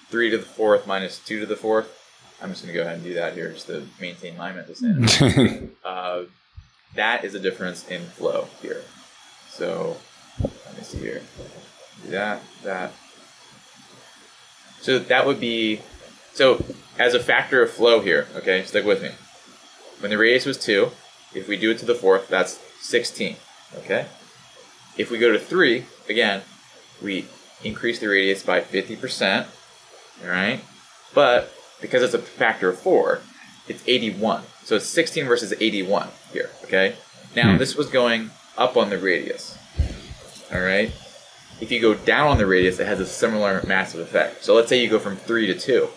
[0.08, 2.00] 3 to the fourth minus 2 to the fourth.
[2.42, 4.74] I'm just going to go ahead and do that here just to maintain my mental
[4.74, 5.70] sanity.
[5.84, 6.24] uh,
[6.94, 8.82] that is a difference in flow here.
[9.48, 9.96] So
[10.42, 11.22] let me see here.
[12.04, 12.92] Do that, that.
[14.80, 15.80] So that would be,
[16.34, 16.62] so
[16.98, 19.10] as a factor of flow here, okay, stick with me.
[20.00, 20.90] When the radius was 2,
[21.34, 23.36] if we do it to the fourth, that's 16,
[23.78, 24.06] okay?
[24.96, 26.42] If we go to 3, again,
[27.02, 27.26] we
[27.64, 29.46] increase the radius by 50%,
[30.22, 30.60] all right?
[31.14, 33.20] But because it's a factor of 4,
[33.66, 34.42] it's 81.
[34.64, 36.96] So it's 16 versus 81 here, okay?
[37.34, 37.58] Now, hmm.
[37.58, 39.58] this was going up on the radius,
[40.52, 40.92] all right?
[41.60, 44.44] If you go down on the radius, it has a similar massive effect.
[44.44, 45.88] So let's say you go from 3 to 2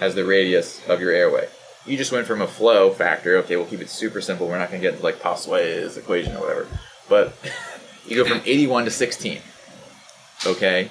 [0.00, 1.48] as the radius of your airway.
[1.86, 4.46] You just went from a flow factor, okay, we'll keep it super simple.
[4.46, 6.66] We're not going to get into like Poiseuille's equation or whatever.
[7.08, 7.34] But
[8.06, 9.40] you go from 81 to 16,
[10.46, 10.90] okay?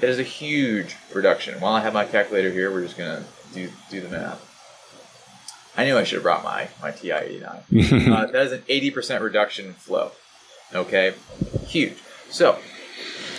[0.00, 1.60] That is a huge reduction.
[1.60, 4.50] While I have my calculator here, we're just gonna do do the math.
[5.76, 8.12] I knew I should have brought my my TI-89.
[8.12, 10.12] uh, that is an 80% reduction in flow.
[10.74, 11.14] Okay,
[11.66, 11.94] huge.
[12.28, 12.58] So,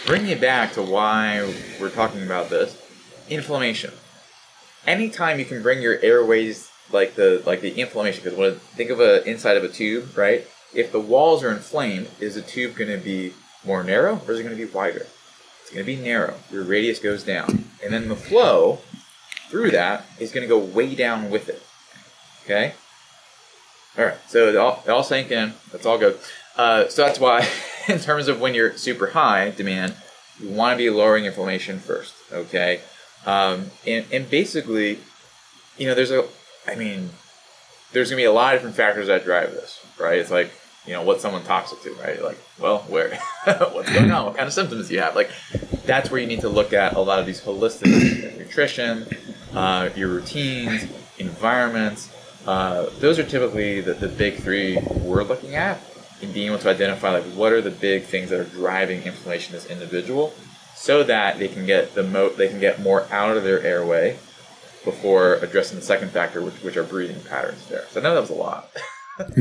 [0.06, 2.82] bringing it back to why we're talking about this,
[3.30, 3.92] inflammation.
[4.88, 9.00] Anytime you can bring your airways like the like the inflammation, because when think of
[9.00, 10.46] a inside of a tube, right?
[10.74, 13.34] If the walls are inflamed, is the tube going to be
[13.66, 15.08] more narrow or is it going to be wider?
[15.62, 16.36] It's going to be narrow.
[16.52, 17.66] Your radius goes down.
[17.84, 18.80] And then the flow
[19.50, 21.64] through that is going to go way down with it.
[22.44, 22.74] Okay?
[23.98, 24.18] All right.
[24.28, 25.54] So it all, it all sank in.
[25.72, 26.20] That's all good.
[26.56, 27.48] Uh, so that's why,
[27.88, 29.96] in terms of when you're super high demand,
[30.40, 32.14] you want to be lowering inflammation first.
[32.32, 32.82] Okay?
[33.26, 35.00] Um, and, and basically,
[35.78, 36.26] you know, there's a,
[36.68, 37.10] I mean,
[37.92, 40.20] there's to be a lot of different factors that drive this, right?
[40.20, 40.52] It's like,
[40.86, 42.22] you know, what someone talks to, right?
[42.22, 44.26] Like, well, where, what's going on?
[44.26, 45.16] What kind of symptoms do you have?
[45.16, 45.32] Like,
[45.86, 49.08] that's where you need to look at a lot of these holistic nutrition,
[49.54, 52.12] uh, your routines, environments,
[52.46, 55.80] Uh, those are typically the, the big three we're looking at
[56.22, 59.54] in being able to identify like what are the big things that are driving inflammation
[59.54, 60.32] in this individual
[60.86, 64.12] so that they can get the mo- they can get more out of their airway
[64.84, 68.22] before addressing the second factor which, which are breathing patterns there so i know that
[68.22, 68.70] was a lot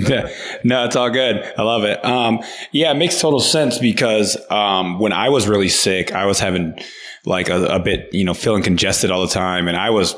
[0.62, 1.52] no, it's all good.
[1.58, 2.04] I love it.
[2.04, 6.38] Um, yeah, it makes total sense because um, when I was really sick, I was
[6.38, 6.78] having
[7.24, 10.14] like a, a, bit, you know, feeling congested all the time, and I was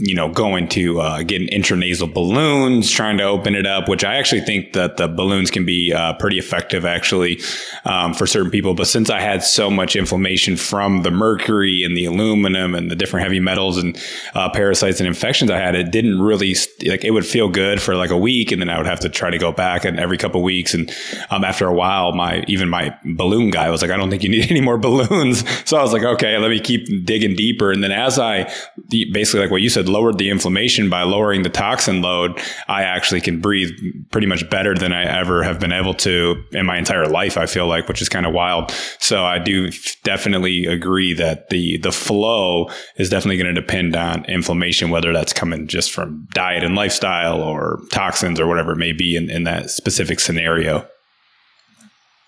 [0.00, 4.14] you know, going to uh, getting intranasal balloons, trying to open it up, which I
[4.14, 7.40] actually think that the balloons can be uh, pretty effective actually
[7.84, 8.74] um, for certain people.
[8.74, 12.94] But since I had so much inflammation from the mercury and the aluminum and the
[12.94, 14.00] different heavy metals and
[14.34, 16.54] uh, parasites and infections I had, it didn't really
[16.86, 19.08] like it would feel good for like a week, and then I would have to
[19.08, 20.74] try to go back and every couple weeks.
[20.74, 20.94] And
[21.30, 24.28] um, after a while, my even my balloon guy was like, "I don't think you
[24.36, 27.82] need any more balloons." So I was like, "Okay, let me keep digging deeper." And
[27.82, 28.50] then as I
[28.88, 33.20] basically like what you said lowered the inflammation by lowering the toxin load, I actually
[33.20, 33.70] can breathe
[34.10, 37.36] pretty much better than I ever have been able to in my entire life.
[37.36, 38.70] I feel like, which is kind of wild.
[39.00, 39.70] So I do
[40.04, 45.32] definitely agree that the the flow is definitely going to depend on inflammation, whether that's
[45.32, 49.44] coming just from diet and lifestyle or toxins or whatever it may be in, in
[49.44, 50.86] that specific scenario.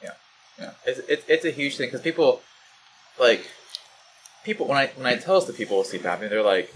[0.03, 0.11] Yeah,
[0.59, 2.41] yeah, it's it's, a huge thing because people
[3.19, 3.49] like
[4.45, 6.75] people when I when I tell this people with sleep apnea, they're like,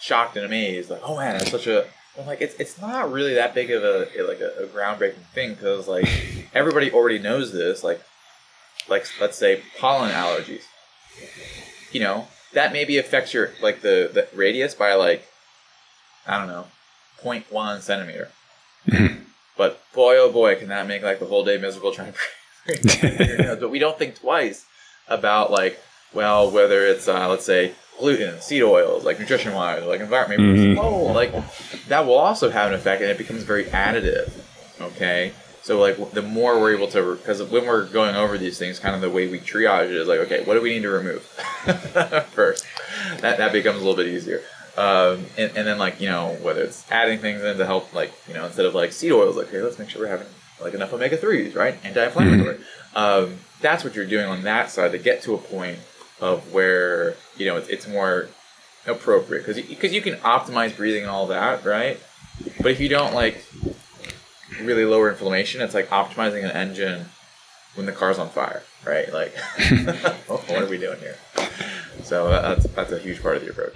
[0.00, 1.86] shocked and amazed, like, oh man, that's such a.
[2.18, 5.54] I'm like, it's it's not really that big of a like a, a groundbreaking thing
[5.54, 6.08] because like
[6.54, 7.84] everybody already knows this.
[7.84, 8.00] Like,
[8.88, 10.62] like let's say pollen allergies.
[11.92, 15.26] You know that maybe affects your like the the radius by like
[16.26, 16.66] I don't know
[17.22, 18.30] 0.1 centimeter.
[19.56, 23.56] But boy, oh boy, can that make like the whole day miserable trying to.
[23.60, 24.66] but we don't think twice
[25.08, 25.80] about like,
[26.12, 30.78] well, whether it's uh, let's say gluten, seed oils, like nutrition wise, like environment, mm-hmm.
[30.78, 31.32] oh, like
[31.88, 34.32] that will also have an effect, and it becomes very additive.
[34.80, 38.78] Okay, so like the more we're able to, because when we're going over these things,
[38.78, 40.90] kind of the way we triage it is like, okay, what do we need to
[40.90, 41.22] remove
[42.32, 42.64] first?
[43.20, 44.42] That that becomes a little bit easier.
[44.76, 48.12] Um, and, and then like you know whether it's adding things in to help like
[48.28, 50.26] you know instead of like seed oils, like okay, let's make sure we're having
[50.60, 51.78] like enough omega threes, right?
[51.84, 52.56] Anti-inflammatory.
[52.56, 52.96] Mm-hmm.
[52.96, 55.78] Um, that's what you're doing on that side to get to a point
[56.20, 58.28] of where you know it's, it's more
[58.86, 61.98] appropriate because because you, you, can optimize breathing and all that, right?
[62.60, 63.44] But if you don't like
[64.60, 67.06] really lower inflammation, it's like optimizing an engine
[67.74, 69.12] when the car's on fire, right?
[69.12, 69.36] Like,
[70.26, 71.16] what are we doing here?
[72.02, 73.74] So that's that's a huge part of the approach.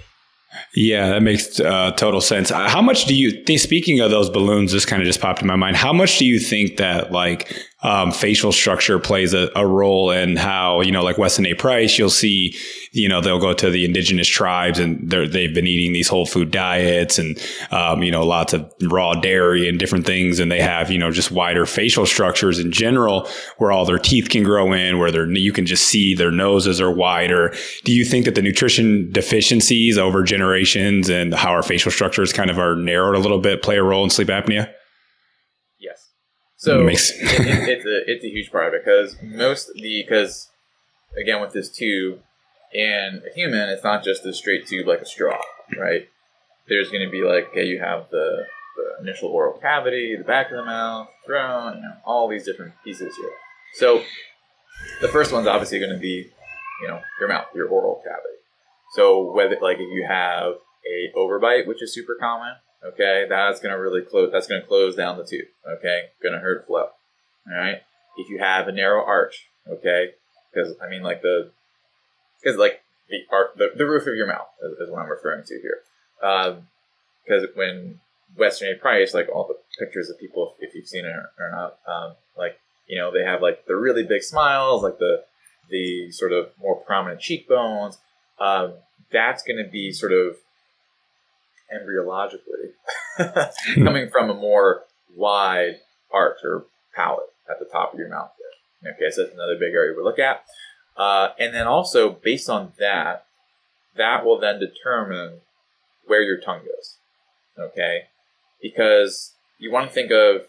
[0.75, 2.49] Yeah, that makes uh, total sense.
[2.49, 3.59] How much do you think?
[3.59, 5.77] Speaking of those balloons, this kind of just popped in my mind.
[5.77, 10.35] How much do you think that like um, facial structure plays a, a, role in
[10.35, 11.55] how you know, like Weston A.
[11.55, 12.55] Price, you'll see,
[12.91, 16.51] you know, they'll go to the indigenous tribes and they've been eating these whole food
[16.51, 17.41] diets and
[17.71, 21.11] um, you know lots of raw dairy and different things, and they have you know
[21.11, 25.39] just wider facial structures in general, where all their teeth can grow in, where they
[25.39, 27.53] you can just see their noses are wider.
[27.83, 32.51] Do you think that the nutrition deficiencies over generations and how our facial structures kind
[32.51, 34.71] of are narrowed a little bit play a role in sleep apnea?
[36.61, 40.49] So Makes- it, it, it's a it's a huge part because most the because
[41.19, 42.21] again with this tube
[42.71, 45.41] in a human, it's not just a straight tube like a straw,
[45.75, 46.07] right?
[46.69, 48.45] There's going to be like okay, you have the,
[48.77, 52.73] the initial oral cavity, the back of the mouth, throat, you know, all these different
[52.83, 53.31] pieces here.
[53.73, 54.03] So
[55.01, 56.29] the first one's obviously going to be
[56.83, 58.37] you know your mouth, your oral cavity.
[58.93, 60.53] So whether like if you have
[60.85, 62.53] a overbite, which is super common,
[62.85, 66.89] okay, that's to really close, that's to close down the tube, okay, to hurt flow,
[67.47, 67.81] all right?
[68.17, 70.11] If you have a narrow arch, okay,
[70.53, 71.51] because, I mean, like the,
[72.41, 75.43] because like the art, the, the roof of your mouth is, is what I'm referring
[75.45, 75.79] to here.
[76.19, 77.99] Because um, when
[78.37, 78.79] Weston A.
[78.79, 82.15] Price, like all the pictures of people, if you've seen it or, or not, um,
[82.37, 85.23] like, you know, they have like the really big smiles, like the,
[85.69, 87.97] the sort of more prominent cheekbones.
[88.39, 88.73] Um,
[89.11, 90.35] that's going to be sort of
[91.73, 92.73] embryologically
[93.83, 94.83] coming from a more
[95.15, 95.79] wide
[96.11, 98.93] arch or palate at the top of your mouth there.
[98.93, 100.43] Okay, so that's another big area we look at.
[100.97, 103.25] Uh, and then also, based on that,
[103.95, 105.41] that will then determine
[106.05, 106.97] where your tongue goes.
[107.57, 108.03] Okay?
[108.61, 110.47] Because you want to think of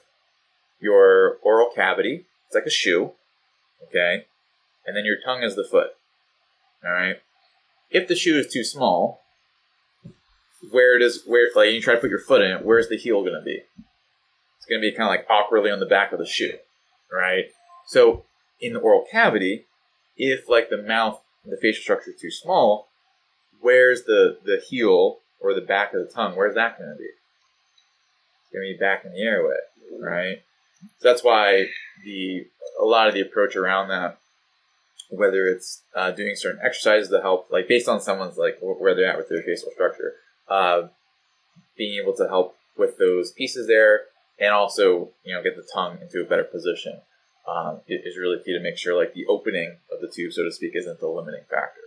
[0.81, 3.13] your oral cavity, it's like a shoe.
[3.89, 4.27] Okay?
[4.87, 5.91] And then your tongue is the foot.
[6.85, 7.17] All right?
[7.91, 9.22] If the shoe is too small,
[10.71, 13.25] where does where like you try to put your foot in it, where's the heel
[13.25, 13.63] to be?
[14.59, 16.55] It's to be kind of like awkwardly on the back of the shoe,
[17.13, 17.47] right?
[17.87, 18.25] So
[18.61, 19.67] in the oral cavity,
[20.17, 22.89] if like the mouth, the facial structure is too small,
[23.61, 26.37] where's the the heel or the back of the tongue?
[26.37, 27.05] Where's that to be?
[27.05, 29.57] It's to be back in the airway,
[30.01, 30.43] right?
[30.99, 31.67] So that's why
[32.05, 32.47] the
[32.81, 34.19] a lot of the approach around that,
[35.11, 39.11] whether it's uh, doing certain exercises to help, like based on someone's like where they're
[39.11, 40.15] at with their facial structure,
[40.49, 40.89] uh,
[41.77, 44.03] being able to help with those pieces there,
[44.39, 47.01] and also you know get the tongue into a better position
[47.49, 50.53] um, is really key to make sure like the opening of the tube, so to
[50.53, 51.81] speak, isn't the limiting factor.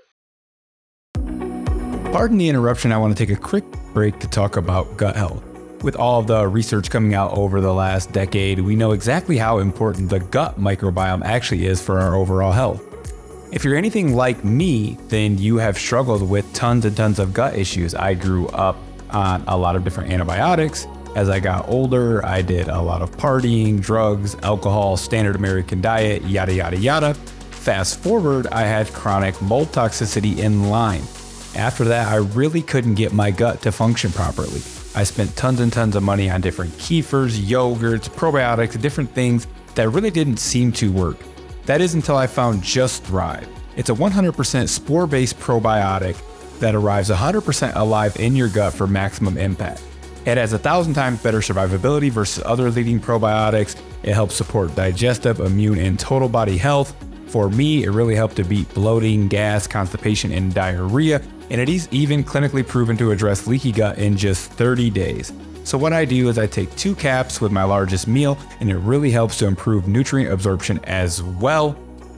[2.11, 2.91] Pardon the interruption.
[2.91, 5.43] I want to take a quick break to talk about gut health.
[5.83, 9.59] With all of the research coming out over the last decade, we know exactly how
[9.59, 12.81] important the gut microbiome actually is for our overall health.
[13.55, 17.55] If you're anything like me, then you have struggled with tons and tons of gut
[17.55, 17.95] issues.
[17.95, 18.75] I grew up
[19.11, 20.85] on a lot of different antibiotics.
[21.15, 26.21] As I got older, I did a lot of partying, drugs, alcohol, standard American diet,
[26.25, 27.13] yada, yada, yada.
[27.13, 31.03] Fast forward, I had chronic mold toxicity in Lyme.
[31.55, 34.61] After that, I really couldn't get my gut to function properly.
[34.95, 39.87] I spent tons and tons of money on different kefirs, yogurts, probiotics, different things that
[39.87, 41.15] really didn't seem to work.
[41.65, 43.47] That is until I found Just Thrive.
[43.75, 46.15] It's a 100% spore based probiotic
[46.59, 49.81] that arrives 100% alive in your gut for maximum impact.
[50.25, 53.75] It has a thousand times better survivability versus other leading probiotics.
[54.03, 56.95] It helps support digestive, immune, and total body health.
[57.27, 61.87] For me, it really helped to beat bloating, gas, constipation, and diarrhea, and it is
[61.91, 65.33] even clinically proven to address leaky gut in just 30 days.
[65.65, 68.77] So, what I do is I take two caps with my largest meal, and it
[68.77, 71.75] really helps to improve nutrient absorption as well.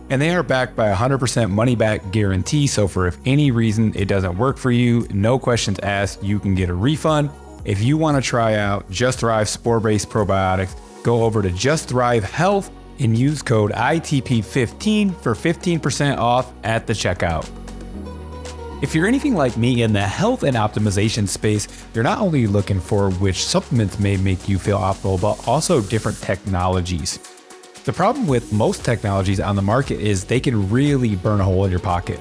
[0.10, 2.68] And they are backed by a 100% money back guarantee.
[2.68, 6.56] So, for if any reason it doesn't work for you, no questions asked, you can
[6.56, 7.30] get a refund.
[7.64, 11.88] If you want to try out Just Thrive spore based probiotics, go over to Just
[11.88, 12.70] Thrive Health
[13.00, 17.50] and use code ITP15 for 15% off at the checkout.
[18.80, 22.80] If you're anything like me in the health and optimization space, you're not only looking
[22.80, 27.18] for which supplements may make you feel optimal, but also different technologies.
[27.86, 31.66] The problem with most technologies on the market is they can really burn a hole
[31.66, 32.20] in your pocket.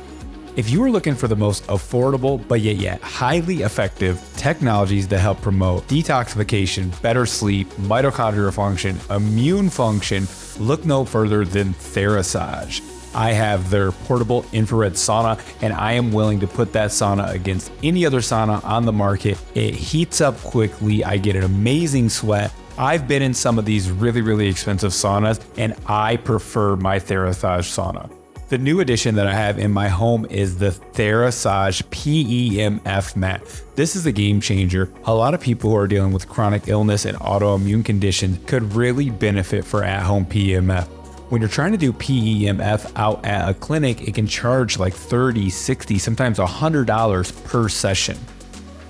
[0.57, 5.19] If you are looking for the most affordable but yet yet highly effective technologies that
[5.19, 10.27] help promote detoxification, better sleep, mitochondrial function, immune function,
[10.59, 12.96] look no further than Therasage.
[13.17, 17.73] I have their portable infrared sauna, and I am willing to put that sauna against
[17.83, 19.39] any other sauna on the market.
[19.55, 22.53] It heats up quickly, I get an amazing sweat.
[22.77, 27.65] I've been in some of these really, really expensive saunas, and I prefer my Therasage
[27.65, 28.11] sauna.
[28.51, 33.43] The new addition that I have in my home is the Therasage PEMF mat.
[33.77, 34.93] This is a game changer.
[35.07, 39.09] A lot of people who are dealing with chronic illness and autoimmune conditions could really
[39.09, 40.87] benefit for at home PEMF.
[41.29, 45.51] When you're trying to do PEMF out at a clinic, it can charge like 30,
[45.51, 48.17] 60, sometimes $100 per session.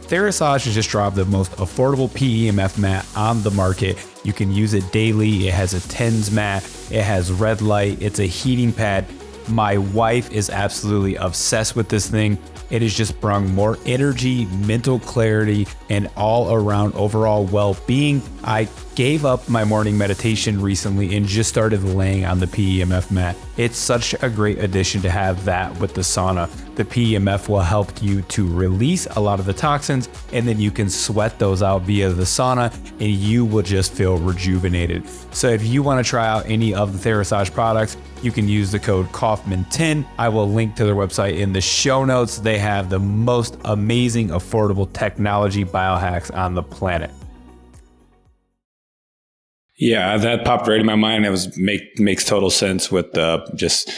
[0.03, 3.97] Therasage has just dropped the most affordable PEMF mat on the market.
[4.22, 5.49] You can use it daily.
[5.49, 9.07] It has a TENS mat, it has red light, it's a heating pad.
[9.49, 12.37] My wife is absolutely obsessed with this thing.
[12.68, 18.20] It has just brought more energy, mental clarity, and all around overall well being.
[18.45, 23.36] I gave up my morning meditation recently and just started laying on the PEMF mat.
[23.59, 26.49] It's such a great addition to have that with the sauna.
[26.76, 30.70] The PEMF will help you to release a lot of the toxins, and then you
[30.70, 35.07] can sweat those out via the sauna, and you will just feel rejuvenated.
[35.30, 38.72] So, if you want to try out any of the Therasage products, you can use
[38.72, 40.07] the code Kaufman10.
[40.18, 42.38] I will link to their website in the show notes.
[42.38, 47.11] They have the most amazing, affordable technology biohacks on the planet.
[49.79, 51.27] Yeah, that popped right in my mind.
[51.27, 53.93] It was make makes total sense with the just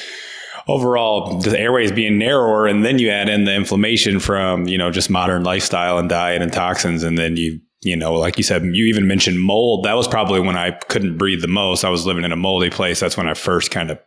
[0.67, 4.91] overall the airways being narrower, and then you add in the inflammation from you know
[4.91, 8.65] just modern lifestyle and diet and toxins, and then you you know like you said,
[8.65, 9.85] you even mentioned mold.
[9.85, 11.85] That was probably when I couldn't breathe the most.
[11.85, 12.99] I was living in a moldy place.
[12.99, 14.01] That's when I first kind of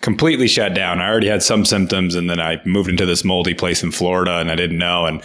[0.00, 1.02] completely shut down.
[1.02, 4.38] I already had some symptoms, and then I moved into this moldy place in Florida,
[4.38, 5.22] and I didn't know and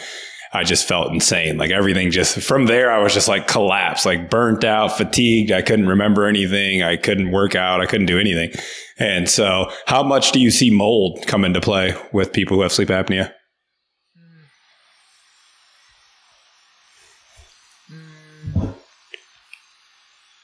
[0.56, 1.58] I just felt insane.
[1.58, 5.52] Like everything just from there, I was just like collapsed, like burnt out, fatigued.
[5.52, 6.84] I couldn't remember anything.
[6.84, 7.82] I couldn't work out.
[7.82, 8.52] I couldn't do anything.
[9.00, 12.72] And so, how much do you see mold come into play with people who have
[12.72, 13.34] sleep apnea?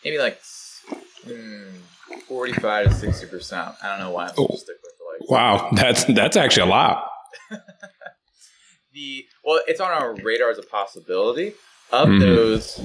[0.04, 0.42] Maybe like
[1.28, 1.78] mm,
[2.28, 3.76] forty-five to sixty percent.
[3.84, 4.44] I don't know why I'm oh.
[4.44, 5.30] like.
[5.30, 7.12] Wow, that's that's actually a lot.
[8.94, 11.54] the well, it's on our radar as a possibility.
[11.92, 12.20] Of mm-hmm.
[12.20, 12.80] those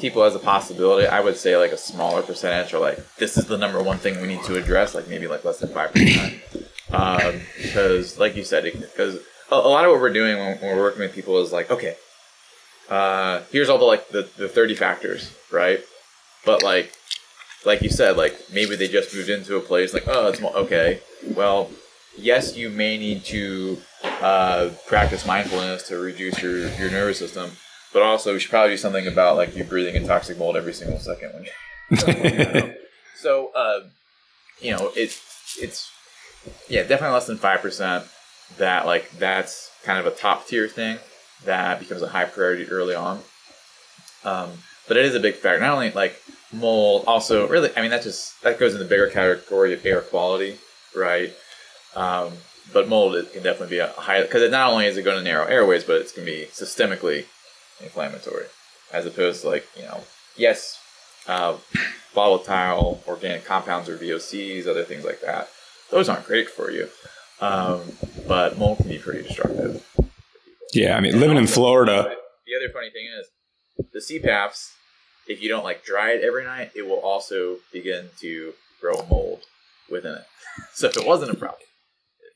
[0.00, 3.44] people as a possibility, I would say like a smaller percentage are like this is
[3.44, 4.94] the number one thing we need to address.
[4.94, 6.40] Like maybe like less than five percent,
[6.90, 9.16] um, because like you said, because
[9.50, 11.70] a, a, lot of what we're doing when, when we're working with people is like
[11.70, 11.94] okay,
[12.88, 15.80] uh, here's all the like the, the 30 factors, right?
[16.44, 16.92] But like,
[17.66, 21.00] like you said, like maybe they just moved into a place like, oh, it's okay.
[21.34, 21.70] Well,
[22.18, 27.50] yes, you may need to uh, practice mindfulness to reduce your, your nervous system,
[27.92, 30.72] but also you should probably do something about like you breathing in toxic mold every
[30.72, 32.74] single second when you.
[33.16, 33.80] so, uh,
[34.60, 35.90] you know, it's it's
[36.68, 38.04] yeah, definitely less than five percent.
[38.56, 40.98] That like that's kind of a top tier thing
[41.44, 43.20] that becomes a high priority early on.
[44.24, 44.50] Um,
[44.86, 45.60] but it is a big factor.
[45.60, 46.20] Not only like
[46.52, 50.00] mold, also really, I mean that just that goes in the bigger category of air
[50.00, 50.56] quality,
[50.96, 51.32] right?
[51.98, 52.32] Um,
[52.72, 55.18] but mold it can definitely be a high because it not only is it going
[55.18, 57.24] to narrow airways, but it's going to be systemically
[57.82, 58.46] inflammatory,
[58.92, 60.02] as opposed to like you know,
[60.36, 60.78] yes,
[61.26, 61.56] uh,
[62.14, 65.48] volatile organic compounds or VOCs, other things like that.
[65.90, 66.88] Those aren't great for you,
[67.40, 67.80] um,
[68.28, 69.84] but mold can be pretty destructive.
[70.72, 72.14] Yeah, I mean, living in Florida.
[72.46, 74.70] The other funny thing is, the CPAPs,
[75.26, 79.40] if you don't like dry it every night, it will also begin to grow mold
[79.90, 80.24] within it.
[80.74, 81.67] So if it wasn't a problem.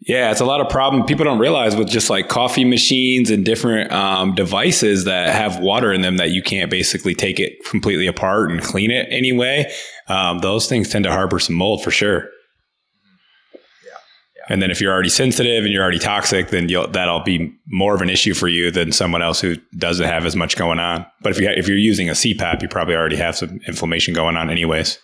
[0.07, 1.05] Yeah, it's a lot of problem.
[1.05, 5.93] People don't realize with just like coffee machines and different um, devices that have water
[5.93, 9.73] in them that you can't basically take it completely apart and clean it anyway.
[10.09, 12.29] Um, those things tend to harbor some mold for sure.
[14.49, 18.03] And then if you're already sensitive and you're already toxic, then that'll be more of
[18.03, 21.07] an issue for you than someone else who doesn't have as much going on.
[21.21, 24.37] But if you if you're using a CPAP, you probably already have some inflammation going
[24.37, 24.99] on, anyways.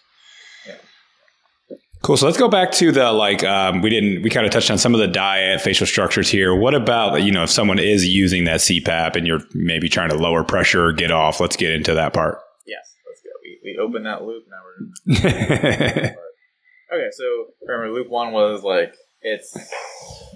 [2.03, 2.17] Cool.
[2.17, 4.79] So let's go back to the like um, we didn't we kind of touched on
[4.79, 6.55] some of the diet facial structures here.
[6.55, 10.17] What about you know if someone is using that CPAP and you're maybe trying to
[10.17, 11.41] lower pressure or get off?
[11.41, 12.39] Let's get into that part.
[12.67, 13.31] Yes, let's go.
[13.43, 14.59] We, we open that loop now.
[14.65, 15.17] We're
[16.97, 17.11] okay.
[17.13, 19.57] So remember, loop one was like it's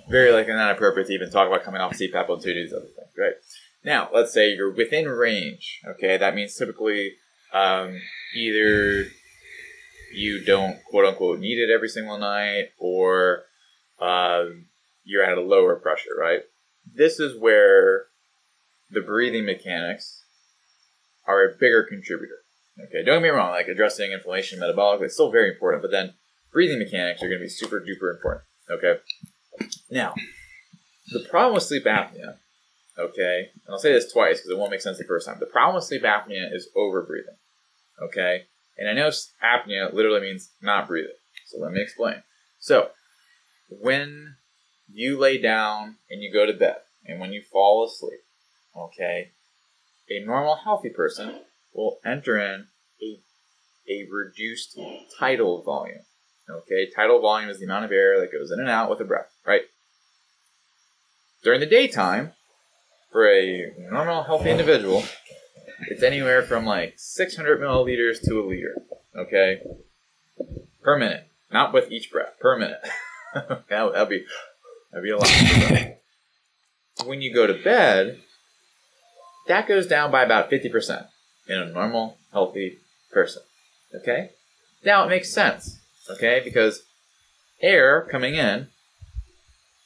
[0.08, 2.86] very like not appropriate to even talk about coming off CPAP on two these other
[2.86, 3.34] things, right?
[3.84, 5.80] Now, let's say you're within range.
[5.86, 7.12] Okay, that means typically
[7.52, 8.00] um,
[8.34, 9.06] either
[10.12, 13.44] you don't quote unquote need it every single night, or
[14.00, 14.66] um,
[15.04, 16.40] you're at a lower pressure, right?
[16.94, 18.06] This is where
[18.90, 20.24] the breathing mechanics
[21.26, 22.38] are a bigger contributor.
[22.84, 26.14] Okay, don't get me wrong, like addressing inflammation metabolically is still very important, but then
[26.52, 28.44] breathing mechanics are going to be super duper important.
[28.70, 29.00] Okay.
[29.90, 30.14] Now,
[31.12, 32.36] the problem with sleep apnea,
[32.98, 35.38] okay, and I'll say this twice because it won't make sense the first time.
[35.38, 37.36] The problem with sleep apnea is overbreathing.
[38.02, 38.44] Okay.
[38.78, 41.12] And I know apnea literally means not breathing.
[41.46, 42.22] So let me explain.
[42.58, 42.90] So,
[43.68, 44.36] when
[44.92, 48.20] you lay down and you go to bed, and when you fall asleep,
[48.76, 49.32] okay,
[50.10, 51.40] a normal healthy person
[51.74, 52.66] will enter in
[53.02, 53.20] a,
[53.90, 54.78] a reduced
[55.18, 56.02] tidal volume.
[56.48, 59.04] Okay, tidal volume is the amount of air that goes in and out with a
[59.04, 59.62] breath, right?
[61.42, 62.32] During the daytime,
[63.10, 65.04] for a normal, healthy individual,
[65.88, 68.74] it's anywhere from like 600 milliliters to a liter,
[69.16, 69.62] okay?
[70.82, 71.28] Per minute.
[71.52, 72.80] Not with each breath, per minute.
[73.34, 74.24] that, that'd be,
[74.90, 75.96] that'd be a lot.
[77.06, 78.20] when you go to bed,
[79.48, 81.06] that goes down by about 50%
[81.48, 82.78] in a normal, healthy
[83.12, 83.42] person,
[83.94, 84.30] okay?
[84.84, 85.78] Now it makes sense
[86.10, 86.82] Okay, because
[87.60, 88.68] air coming in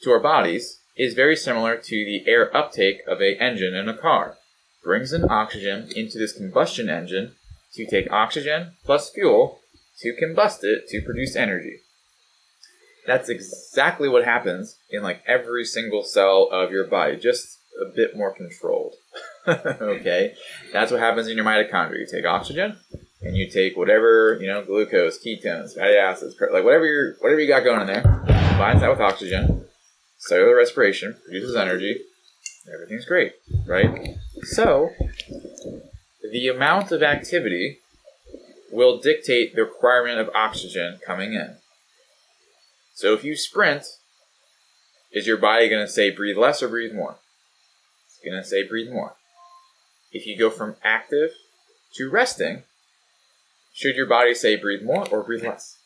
[0.03, 3.97] to our bodies is very similar to the air uptake of a engine in a
[3.97, 4.37] car.
[4.87, 7.33] Brings in oxygen into this combustion engine
[7.75, 9.59] to take oxygen plus fuel
[9.99, 11.81] to combust it to produce energy.
[13.05, 18.17] That's exactly what happens in like every single cell of your body, just a bit
[18.17, 18.95] more controlled.
[19.49, 20.35] okay?
[20.73, 21.99] That's what happens in your mitochondria.
[21.99, 22.77] You take oxygen,
[23.23, 27.49] and you take whatever you know, glucose, ketones, fatty acids, like whatever you whatever you
[27.49, 28.03] got going in there,
[28.51, 29.65] combines that with oxygen,
[30.19, 31.99] cellular respiration produces energy.
[32.73, 33.33] Everything's great,
[33.67, 34.17] right?
[34.43, 34.91] So
[36.33, 37.79] the amount of activity
[38.73, 41.57] will dictate the requirement of oxygen coming in.
[42.95, 43.85] So if you sprint,
[45.13, 47.17] is your body going to say breathe less or breathe more?
[48.07, 49.15] It's going to say breathe more.
[50.13, 51.31] If you go from active
[51.95, 52.63] to resting,
[53.73, 55.77] should your body say breathe more or breathe less?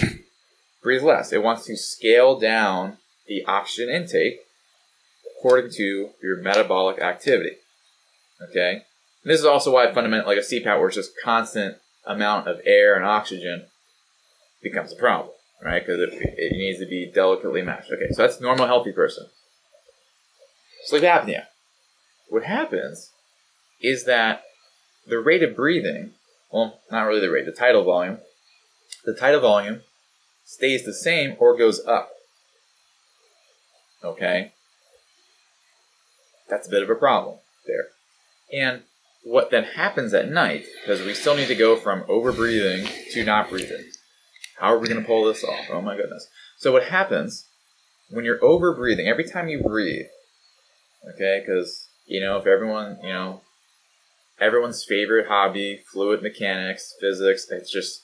[0.82, 1.32] breathe less.
[1.32, 4.43] It wants to scale down the oxygen intake
[5.44, 7.56] according to your metabolic activity.
[8.48, 8.82] Okay?
[9.22, 11.76] And this is also why fundamentally like a CPAP where it's just constant
[12.06, 13.66] amount of air and oxygen
[14.62, 15.30] becomes a problem,
[15.62, 15.84] right?
[15.84, 17.90] Because it, it needs to be delicately matched.
[17.92, 19.26] Okay, so that's normal healthy person.
[20.86, 21.44] Sleep apnea.
[22.28, 23.10] What happens
[23.82, 24.42] is that
[25.06, 26.12] the rate of breathing
[26.50, 28.18] well, not really the rate, the tidal volume.
[29.04, 29.82] The tidal volume
[30.44, 32.10] stays the same or goes up.
[34.04, 34.52] Okay?
[36.48, 37.86] That's a bit of a problem there.
[38.52, 38.82] And
[39.24, 43.24] what then happens at night, because we still need to go from over breathing to
[43.24, 43.84] not breathing.
[44.58, 45.66] How are we going to pull this off?
[45.70, 46.28] Oh my goodness.
[46.58, 47.48] So, what happens
[48.10, 50.06] when you're over breathing, every time you breathe,
[51.14, 53.40] okay, because, you know, if everyone, you know,
[54.40, 58.02] everyone's favorite hobby, fluid mechanics, physics, it's just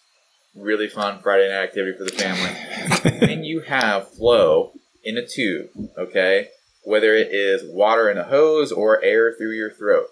[0.54, 3.28] really fun Friday night activity for the family.
[3.32, 4.72] and you have flow
[5.04, 6.48] in a tube, okay,
[6.84, 10.06] whether it is water in a hose or air through your throat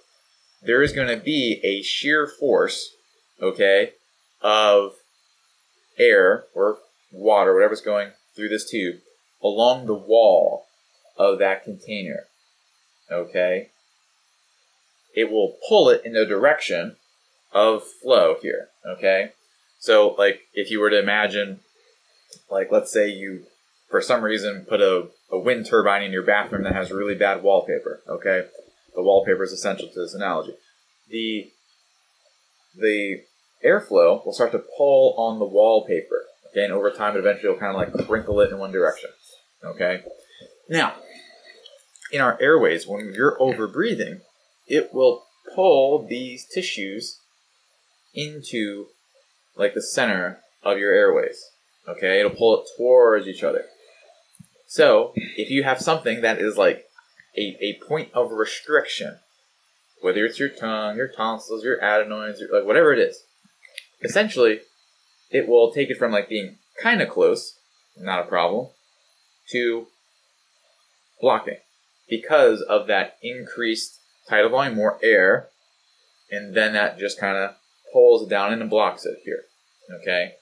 [0.62, 2.94] there is going to be a shear force,
[3.40, 3.92] okay,
[4.42, 4.92] of
[5.98, 6.78] air or
[7.12, 8.96] water, whatever's going through this tube,
[9.42, 10.66] along the wall
[11.16, 12.24] of that container,
[13.10, 13.70] okay?
[15.14, 16.96] It will pull it in the direction
[17.52, 19.32] of flow here, okay?
[19.80, 21.60] So, like, if you were to imagine,
[22.50, 23.44] like, let's say you,
[23.90, 27.42] for some reason, put a, a wind turbine in your bathroom that has really bad
[27.42, 28.44] wallpaper, okay?
[28.98, 30.54] the wallpaper is essential to this analogy.
[31.08, 31.52] The
[32.74, 33.22] the
[33.64, 36.24] airflow will start to pull on the wallpaper.
[36.50, 39.10] Okay, and over time, it eventually will kind of like crinkle it in one direction.
[39.64, 40.02] Okay.
[40.68, 40.94] Now,
[42.10, 44.20] in our airways, when you're over breathing,
[44.66, 45.24] it will
[45.54, 47.20] pull these tissues
[48.14, 48.86] into
[49.56, 51.40] like the center of your airways.
[51.86, 53.64] Okay, it'll pull it towards each other.
[54.70, 56.84] So, if you have something that is like
[57.34, 59.18] a, a point of restriction,
[60.02, 63.18] whether it's your tongue, your tonsils, your adenoids, your, like whatever it is.
[64.02, 64.60] Essentially,
[65.30, 67.58] it will take it from like being kind of close,
[67.98, 68.68] not a problem,
[69.52, 69.86] to
[71.18, 71.56] blocking
[72.06, 73.98] because of that increased
[74.28, 75.48] tidal volume, more air,
[76.30, 77.54] and then that just kind of
[77.90, 79.44] pulls down and blocks it here.
[80.02, 80.32] Okay,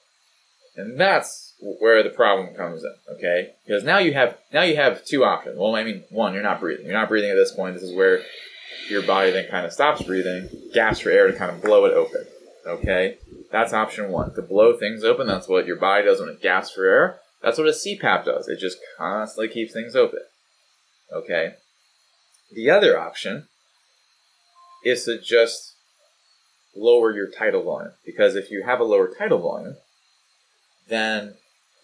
[0.75, 2.95] and that's where the problem comes in.
[3.15, 5.59] Okay, because now you have now you have two options.
[5.59, 6.87] Well, I mean, one, you're not breathing.
[6.87, 7.75] You're not breathing at this point.
[7.75, 8.23] This is where
[8.89, 11.93] your body then kind of stops breathing, gasps for air to kind of blow it
[11.93, 12.25] open.
[12.67, 13.19] Okay,
[13.51, 14.35] that's option one.
[14.35, 17.21] To blow things open, that's what your body does when it gasps for air.
[17.43, 18.49] That's what a CPAP does.
[18.49, 20.21] It just constantly keeps things open.
[21.13, 21.55] Okay.
[22.53, 23.47] The other option
[24.85, 25.75] is to just
[26.75, 29.77] lower your tidal volume because if you have a lower tidal volume,
[30.89, 31.35] then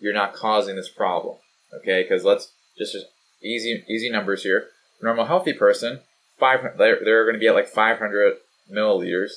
[0.02, 1.36] you're not causing this problem.
[1.72, 3.06] Okay, because let's just, just
[3.42, 4.66] easy easy numbers here.
[5.00, 6.00] Normal healthy person,
[6.38, 8.34] five they're, they're going to be at like 500
[8.70, 9.30] milliliters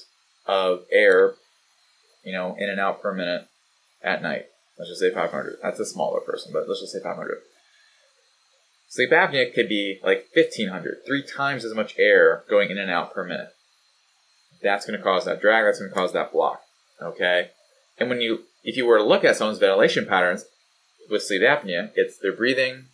[0.45, 1.33] of air,
[2.23, 3.47] you know, in and out per minute
[4.03, 4.45] at night.
[4.77, 5.57] Let's just say 500.
[5.63, 7.37] That's a smaller person, but let's just say 500.
[8.89, 13.13] Sleep apnea could be like 1500, three times as much air going in and out
[13.13, 13.49] per minute.
[14.61, 15.65] That's going to cause that drag.
[15.65, 16.61] That's going to cause that block.
[17.01, 17.49] Okay,
[17.97, 20.45] and when you if you were to look at someone's ventilation patterns
[21.09, 22.85] with sleep apnea, it's they're breathing,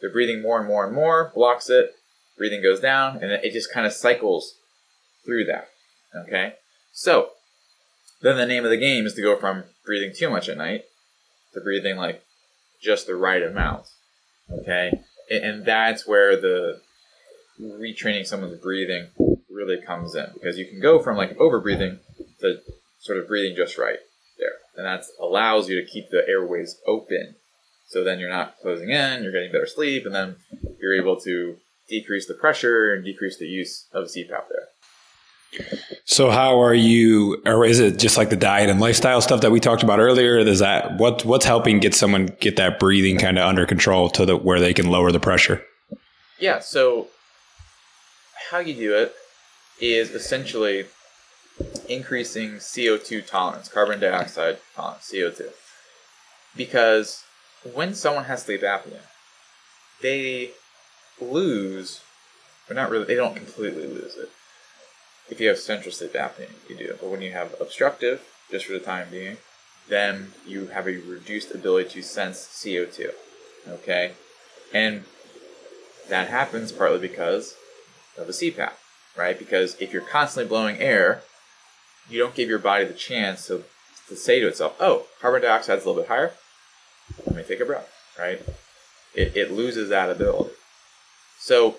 [0.00, 1.94] they're breathing more and more and more, blocks it,
[2.36, 4.54] breathing goes down, and it just kind of cycles
[5.24, 5.68] through that.
[6.14, 6.54] Okay?
[6.92, 7.30] So,
[8.22, 10.84] then the name of the game is to go from breathing too much at night
[11.54, 12.22] to breathing like
[12.82, 13.86] just the right amount.
[14.50, 15.00] Okay?
[15.30, 16.80] And that's where the
[17.60, 19.08] retraining someone's breathing
[19.50, 21.98] really comes in because you can go from like over breathing
[22.40, 22.58] to
[23.00, 23.98] sort of breathing just right
[24.38, 24.52] there.
[24.76, 27.34] And that allows you to keep the airways open.
[27.88, 30.36] So then you're not closing in, you're getting better sleep, and then
[30.80, 31.56] you're able to
[31.88, 34.68] decrease the pressure and decrease the use of CPAP there.
[36.04, 39.50] So how are you or is it just like the diet and lifestyle stuff that
[39.50, 40.36] we talked about earlier?
[40.38, 44.26] Is that what what's helping get someone get that breathing kind of under control to
[44.26, 45.62] the where they can lower the pressure?
[46.38, 47.08] Yeah, so
[48.50, 49.14] how you do it
[49.80, 50.86] is essentially
[51.88, 55.48] increasing CO2 tolerance, carbon dioxide tolerance, CO2.
[56.56, 57.24] Because
[57.74, 59.00] when someone has sleep apnea,
[60.02, 60.50] they
[61.20, 62.00] lose,
[62.66, 64.30] but not really, they don't completely lose it.
[65.28, 66.96] If you have central sleep apnea, you do.
[67.00, 69.36] But when you have obstructive, just for the time being,
[69.88, 73.10] then you have a reduced ability to sense CO2.
[73.68, 74.12] Okay?
[74.72, 75.04] And
[76.08, 77.56] that happens partly because
[78.16, 78.72] of a CPAP,
[79.16, 79.38] right?
[79.38, 81.22] Because if you're constantly blowing air,
[82.08, 83.64] you don't give your body the chance to,
[84.08, 86.32] to say to itself, oh, carbon dioxide's a little bit higher.
[87.26, 87.88] Let me take a breath,
[88.18, 88.42] right?
[89.14, 90.50] It, it loses that ability.
[91.38, 91.76] So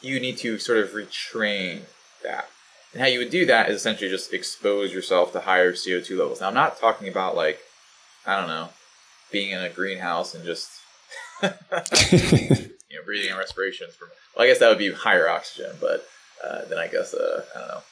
[0.00, 1.82] you need to sort of retrain
[2.22, 2.48] that.
[2.92, 6.40] And how you would do that is essentially just expose yourself to higher CO2 levels.
[6.40, 7.60] Now, I'm not talking about like,
[8.26, 8.68] I don't know,
[9.30, 10.70] being in a greenhouse and just,
[11.42, 16.06] you know, breathing in respirations from, well, I guess that would be higher oxygen, but
[16.44, 17.82] uh, then I guess, uh, I don't know,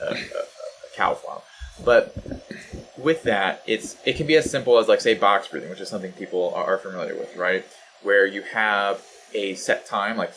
[0.00, 1.40] a, a, a cow farm.
[1.84, 2.16] But
[2.98, 5.88] with that, it's it can be as simple as like say box breathing, which is
[5.88, 7.64] something people are, familiar with, right?
[8.02, 9.02] Where you have
[9.34, 10.32] a set time, like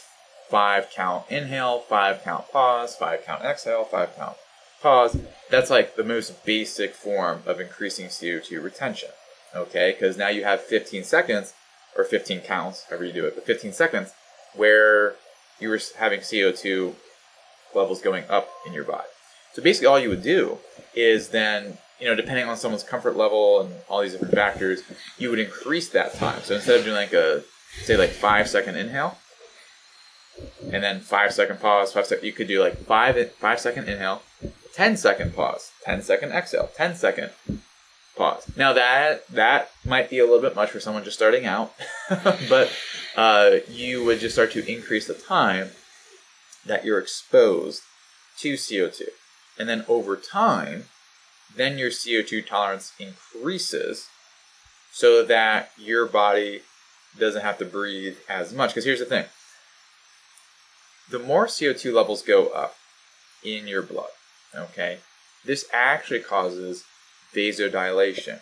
[0.49, 4.37] five count inhale, five count pause, five count exhale, five count
[4.81, 5.17] pause.
[5.49, 9.09] That's like the most basic form of increasing CO2 retention.
[9.55, 11.53] Okay, because now you have 15 seconds
[11.97, 14.13] or 15 counts, however you do it, but 15 seconds
[14.55, 15.15] where
[15.59, 16.93] you were having CO2
[17.73, 19.07] levels going up in your body.
[19.53, 20.59] So basically, all you would do
[20.95, 24.81] is then, you know, depending on someone's comfort level and all these different factors,
[25.19, 26.41] you would increase that time.
[26.41, 27.43] So instead of doing like a,
[27.83, 29.17] say, like five second inhale,
[30.71, 34.23] and then five second pause, five second, you could do like five five second inhale,
[34.73, 37.31] 10 second pause, 10 second exhale, 10 second
[38.15, 38.45] pause.
[38.57, 41.73] Now that that might be a little bit much for someone just starting out,
[42.09, 42.71] but
[43.15, 45.69] uh, you would just start to increase the time
[46.65, 47.83] that you're exposed
[48.39, 49.03] to CO2.
[49.59, 50.85] And then over time,
[51.55, 54.07] then your CO2 tolerance increases
[54.91, 56.61] so that your body
[57.17, 58.71] doesn't have to breathe as much.
[58.71, 59.25] Because here's the thing
[61.09, 62.75] the more CO2 levels go up
[63.43, 64.09] in your blood,
[64.55, 64.99] okay,
[65.45, 66.83] this actually causes
[67.35, 68.39] vasodilation,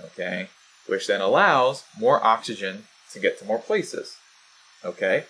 [0.00, 0.48] okay,
[0.86, 4.16] which then allows more oxygen to get to more places,
[4.84, 5.24] okay.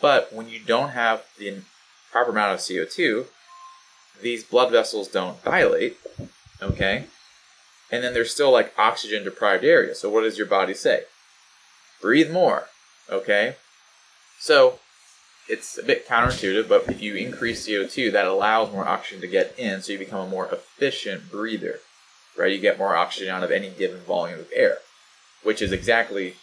[0.00, 1.58] But when you don't have the
[2.12, 3.26] proper amount of CO2,
[4.22, 5.96] these blood vessels don't dilate,
[6.62, 7.04] okay?
[7.90, 9.94] And then there's still like oxygen deprived area.
[9.94, 11.02] So what does your body say?
[12.00, 12.66] Breathe more,
[13.10, 13.56] okay?
[14.38, 14.78] So
[15.48, 19.54] it's a bit counterintuitive, but if you increase CO2, that allows more oxygen to get
[19.58, 21.80] in, so you become a more efficient breather,
[22.36, 22.52] right?
[22.52, 24.78] You get more oxygen out of any given volume of air,
[25.42, 26.34] which is exactly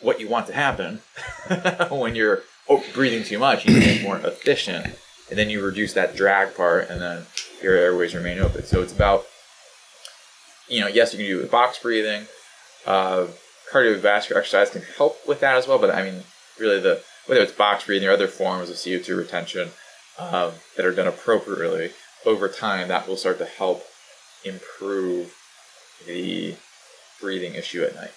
[0.00, 1.00] what you want to happen
[1.90, 2.42] when you're
[2.94, 3.66] breathing too much.
[3.66, 4.94] You get more efficient,
[5.30, 7.26] and then you reduce that drag part, and then
[7.62, 8.64] your airways remain open.
[8.64, 9.26] So it's about,
[10.68, 12.26] you know, yes, you can do box breathing.
[12.86, 13.28] Uh,
[13.72, 16.22] cardiovascular exercise can help with that as well, but I mean,
[16.58, 19.70] really the whether it's box breathing or other forms of CO2 retention
[20.18, 21.90] um, that are done appropriately
[22.26, 23.82] over time, that will start to help
[24.44, 25.34] improve
[26.06, 26.54] the
[27.20, 28.12] breathing issue at night.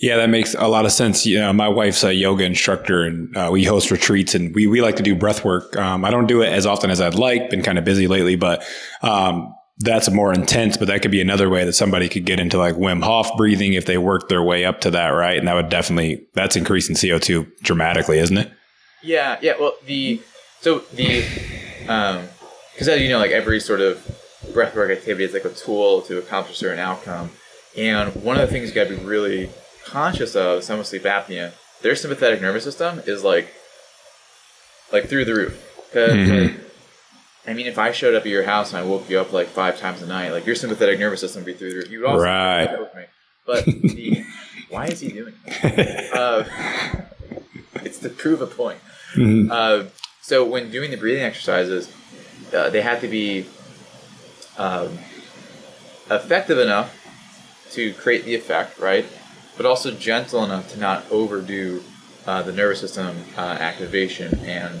[0.00, 1.26] Yeah, that makes a lot of sense.
[1.26, 4.80] You know, my wife's a yoga instructor and uh, we host retreats and we, we
[4.80, 5.76] like to do breath work.
[5.76, 8.34] Um, I don't do it as often as I'd like, been kind of busy lately,
[8.34, 8.64] but
[9.02, 12.56] um, that's more intense, but that could be another way that somebody could get into
[12.56, 15.36] like Wim Hof breathing if they work their way up to that, right?
[15.36, 18.50] And that would definitely, that's increasing CO2 dramatically, isn't it?
[19.02, 19.54] Yeah, yeah.
[19.60, 20.22] Well, the,
[20.62, 21.24] so the,
[21.88, 22.26] um,
[22.72, 23.98] because as you know, like every sort of
[24.52, 27.30] breathwork activity is like a tool to accomplish a certain outcome.
[27.76, 29.50] And one of the things you got to be really
[29.90, 33.52] conscious of someone with sleep apnea, their sympathetic nervous system is like
[34.92, 35.66] like through the roof.
[35.86, 36.54] Because mm-hmm.
[36.56, 36.60] like,
[37.46, 39.48] I mean, if I showed up at your house and I woke you up like
[39.48, 41.90] five times a night, like your sympathetic nervous system would be through the roof.
[41.90, 42.80] You would also right.
[42.80, 43.04] with me.
[43.46, 44.24] But the,
[44.68, 46.12] why is he doing that?
[46.14, 46.44] Uh,
[47.82, 48.78] it's to prove a point.
[49.14, 49.50] Mm-hmm.
[49.50, 49.84] Uh,
[50.20, 51.92] so when doing the breathing exercises,
[52.54, 53.46] uh, they have to be
[54.58, 54.98] um,
[56.10, 56.96] effective enough
[57.72, 59.06] to create the effect, right?
[59.56, 61.82] But also gentle enough to not overdo
[62.26, 64.78] uh, the nervous system uh, activation and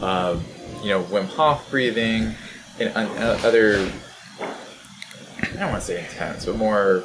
[0.00, 0.38] uh,
[0.82, 2.34] you know Wim Hof breathing
[2.78, 3.90] and uh, other
[4.40, 7.04] I don't want to say intense, but more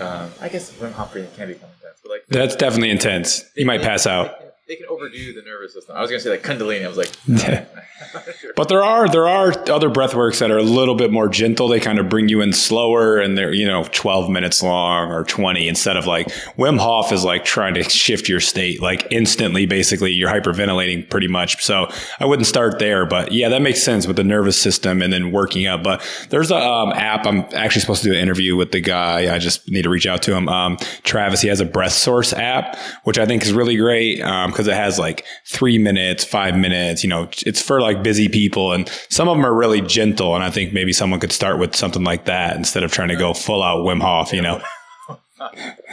[0.00, 3.44] uh, I guess Wim Hof breathing can become intense, but like that's definitely intense.
[3.56, 5.94] You might pass out they can overdo the nervous system.
[5.96, 6.84] I was gonna say like Kundalini.
[6.84, 7.12] I was like,
[8.56, 11.68] but there are there are other breath works that are a little bit more gentle.
[11.68, 15.24] They kind of bring you in slower, and they're you know twelve minutes long or
[15.24, 19.66] twenty instead of like Wim Hof is like trying to shift your state like instantly.
[19.66, 21.62] Basically, you're hyperventilating pretty much.
[21.62, 25.12] So I wouldn't start there, but yeah, that makes sense with the nervous system and
[25.12, 25.82] then working up.
[25.82, 27.26] But there's a um, app.
[27.26, 29.34] I'm actually supposed to do an interview with the guy.
[29.34, 30.48] I just need to reach out to him.
[30.48, 31.42] Um, Travis.
[31.42, 34.22] He has a Breath Source app, which I think is really great
[34.62, 37.02] because it has like three minutes, five minutes.
[37.02, 40.34] You know, it's for like busy people, and some of them are really gentle.
[40.34, 43.16] And I think maybe someone could start with something like that instead of trying to
[43.16, 44.32] go full out Wim Hof.
[44.32, 44.62] You know.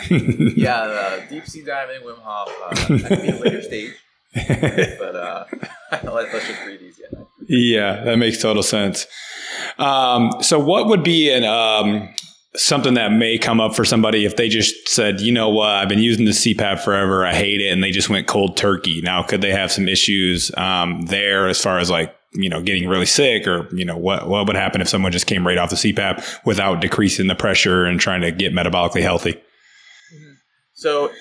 [0.55, 2.49] yeah, uh, deep sea diving, Wim Hof.
[2.63, 3.93] Uh, that be a later stage,
[4.99, 5.45] but uh,
[6.03, 7.03] let's just breathe easy.
[7.47, 9.07] Yeah, that makes total sense.
[9.80, 12.13] Um, so, what would be an um,
[12.55, 15.89] something that may come up for somebody if they just said, you know what, I've
[15.89, 19.01] been using the CPAP forever, I hate it, and they just went cold turkey.
[19.01, 22.87] Now, could they have some issues um, there as far as like you know getting
[22.87, 25.69] really sick, or you know what what would happen if someone just came right off
[25.69, 29.33] the CPAP without decreasing the pressure and trying to get metabolically healthy?
[29.33, 30.33] Mm-hmm.
[30.73, 31.11] So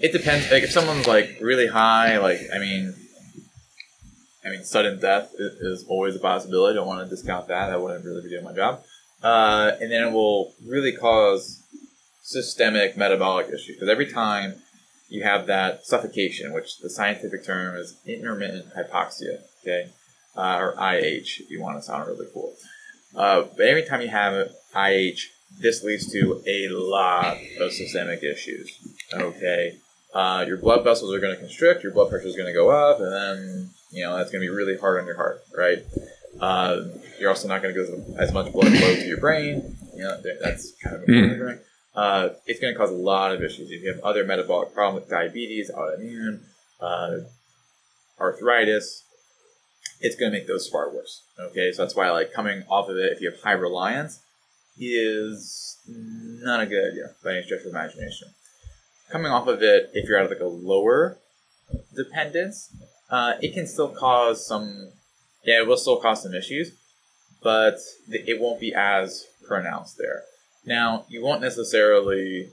[0.00, 0.50] it depends.
[0.50, 2.94] Like if someone's like really high, like I mean.
[4.44, 6.72] I mean, sudden death is always a possibility.
[6.72, 7.70] I don't want to discount that.
[7.70, 8.82] I wouldn't really be doing my job
[9.22, 11.62] uh, and then it will really cause
[12.22, 14.54] systemic metabolic issues because every time
[15.08, 19.88] you have that suffocation, which the scientific term is intermittent hypoxia, okay,
[20.36, 22.54] uh, or IH if you want to sound really cool.
[23.16, 25.20] Uh, but every time you have IH,
[25.60, 28.70] this leads to a lot of systemic issues.
[29.14, 29.76] Okay,
[30.14, 32.70] uh, your blood vessels are going to constrict, your blood pressure is going to go
[32.70, 35.78] up, and then you know that's going to be really hard on your heart, right?
[36.40, 36.84] Uh,
[37.18, 39.76] you're also not going to go as much blood flow to your brain.
[39.94, 41.60] You know that's kind of important.
[41.60, 41.64] Mm.
[41.94, 43.70] Uh, it's going to cause a lot of issues.
[43.70, 46.40] If you have other metabolic problems like diabetes, autoimmune,
[46.80, 47.18] uh,
[48.20, 49.02] arthritis,
[50.00, 51.22] it's going to make those far worse.
[51.40, 54.20] Okay, so that's why like coming off of it, if you have high reliance,
[54.78, 58.28] is not a good idea by any stretch of imagination.
[59.10, 61.18] Coming off of it, if you're at like a lower
[61.96, 62.70] dependence,
[63.10, 64.92] uh, it can still cause some.
[65.44, 66.72] Yeah, it will still cause some issues,
[67.42, 67.78] but
[68.08, 70.22] it won't be as pronounced there.
[70.66, 72.50] Now, you won't necessarily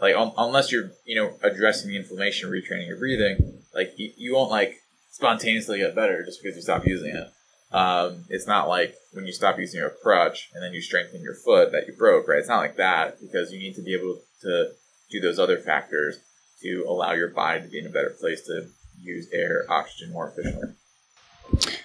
[0.00, 3.62] like un- unless you're you know addressing the inflammation, retraining your breathing.
[3.74, 4.76] Like you, you won't like
[5.10, 7.28] spontaneously get better just because you stop using it.
[7.72, 11.34] Um, it's not like when you stop using your crutch and then you strengthen your
[11.34, 12.38] foot that you broke, right?
[12.38, 14.72] It's not like that because you need to be able to
[15.10, 16.18] do those other factors
[16.62, 18.66] to allow your body to be in a better place to
[19.00, 20.74] use air, oxygen more efficiently.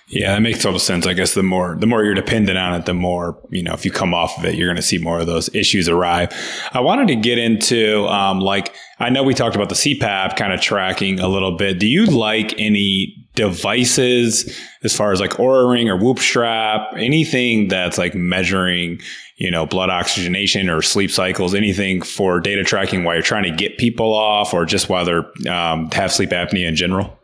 [0.08, 1.08] Yeah, that makes total sense.
[1.08, 3.74] I guess the more the more you're dependent on it, the more you know.
[3.74, 6.32] If you come off of it, you're going to see more of those issues arrive.
[6.74, 10.54] I wanted to get into um, like I know we talked about the CPAP kind
[10.54, 11.80] of tracking a little bit.
[11.80, 17.68] Do you like any devices as far as like Oura Ring or Whoop Strap, anything
[17.68, 19.02] that's like measuring
[19.38, 23.52] you know blood oxygenation or sleep cycles, anything for data tracking while you're trying to
[23.52, 27.18] get people off or just while they're um, have sleep apnea in general?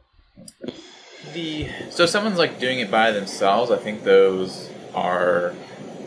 [1.34, 5.54] The so if someone's like doing it by themselves, I think those are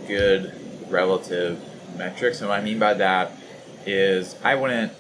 [0.07, 0.55] good
[0.91, 1.61] relative
[1.97, 2.41] metrics.
[2.41, 3.33] And what I mean by that
[3.87, 4.93] is I wouldn't,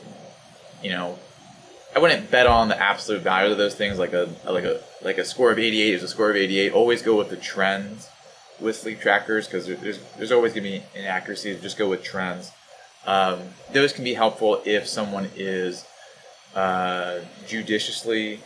[0.83, 1.19] you know,
[1.95, 5.19] I wouldn't bet on the absolute value of those things like a like a like
[5.19, 6.73] a score of 88 is a score of 88.
[6.73, 8.09] Always go with the trends
[8.61, 11.61] with sleep trackers because there's there's always to be inaccuracies.
[11.61, 12.51] Just go with trends.
[13.07, 13.41] Um,
[13.73, 15.85] those can be helpful if someone is
[16.55, 18.41] uh, judiciously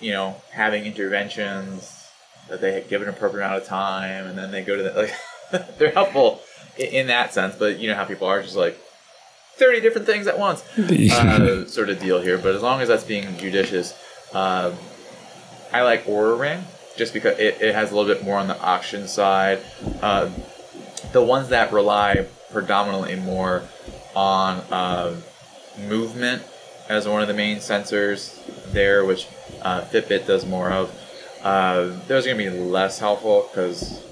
[0.00, 2.08] you know, having interventions
[2.48, 5.76] that they give an appropriate amount of time, and then they go to the like
[5.78, 6.40] they're helpful
[6.76, 7.56] in, in, that sense.
[7.56, 8.78] But you know how people are just like
[9.54, 12.38] thirty different things at once, uh, sort of deal here.
[12.38, 13.94] But as long as that's being judicious,
[14.32, 14.74] uh,
[15.72, 16.64] I like Oura Ring
[16.96, 19.60] just because it, it has a little bit more on the oxygen side.
[20.02, 20.30] Uh,
[21.12, 23.62] the ones that rely predominantly more
[24.14, 25.14] on uh,
[25.86, 26.42] movement
[26.88, 28.34] as one of the main sensors
[28.72, 29.26] there, which
[29.62, 30.94] uh, Fitbit does more of.
[31.42, 34.04] Uh, those are going to be less helpful because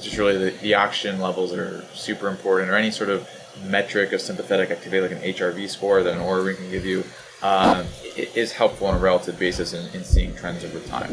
[0.00, 3.28] just really the, the oxygen levels are super important, or any sort of
[3.64, 7.04] metric of sympathetic activity like an HRV score that an Oura Ring can give you
[7.42, 7.84] uh,
[8.16, 11.10] is helpful on a relative basis in, in seeing trends over time.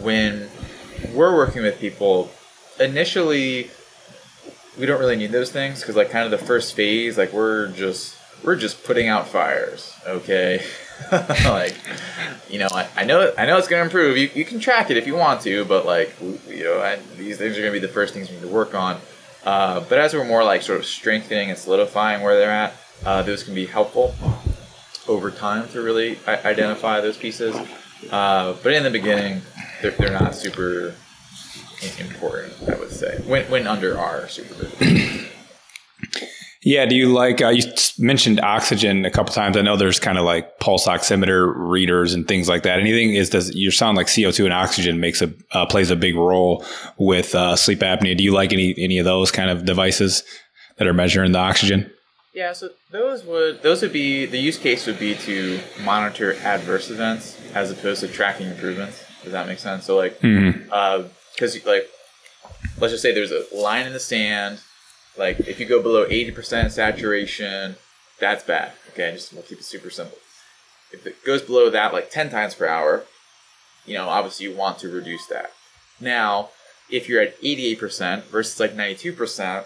[0.00, 0.48] When
[1.12, 2.30] we're working with people,
[2.78, 3.70] initially
[4.78, 7.68] we don't really need those things because like kind of the first phase, like we're
[7.68, 10.64] just we're just putting out fires, okay?
[11.44, 11.74] like,
[12.48, 14.16] you know, I, I, know I know it's gonna improve.
[14.16, 16.14] You, you can track it if you want to, but like,
[16.48, 18.74] you know, I, these things are gonna be the first things we need to work
[18.74, 19.00] on.
[19.44, 22.74] Uh, but as we're more like sort of strengthening and solidifying where they're at,
[23.04, 24.14] uh, those can be helpful
[25.08, 27.56] over time to really identify those pieces.
[28.10, 29.42] Uh, but in the beginning,
[29.80, 30.94] they're, they're not super
[31.98, 35.26] important, I would say, when, when under our supervision.
[36.64, 36.86] Yeah.
[36.86, 37.64] Do you like, uh, you
[37.98, 39.56] mentioned oxygen a couple times.
[39.56, 42.78] I know there's kind of like pulse oximeter readers and things like that.
[42.78, 46.14] Anything is, does you sound like CO2 and oxygen makes a, uh, plays a big
[46.14, 46.64] role
[46.98, 48.16] with uh, sleep apnea.
[48.16, 50.22] Do you like any, any of those kind of devices
[50.78, 51.90] that are measuring the oxygen?
[52.32, 52.52] Yeah.
[52.52, 57.40] So those would, those would be, the use case would be to monitor adverse events
[57.54, 59.04] as opposed to tracking improvements.
[59.24, 59.84] Does that make sense?
[59.84, 60.68] So like, mm-hmm.
[60.70, 61.04] uh,
[61.36, 61.88] cause like,
[62.78, 64.60] let's just say there's a line in the sand
[65.16, 67.76] like if you go below 80% saturation,
[68.18, 68.72] that's bad.
[68.90, 70.18] Okay, just we'll keep it super simple.
[70.92, 73.04] If it goes below that like 10 times per hour,
[73.86, 75.52] you know, obviously you want to reduce that.
[76.00, 76.50] Now,
[76.90, 79.64] if you're at 88% versus like 92%,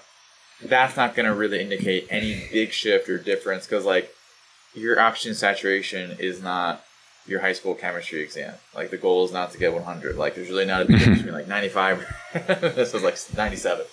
[0.62, 4.11] that's not going to really indicate any big shift or difference because like
[4.74, 6.84] your oxygen saturation is not
[7.26, 8.55] your high school chemistry exam.
[8.74, 10.16] Like the goal is not to get 100.
[10.16, 12.07] Like there's really not a big difference between like 95.
[12.74, 13.84] this was like 97.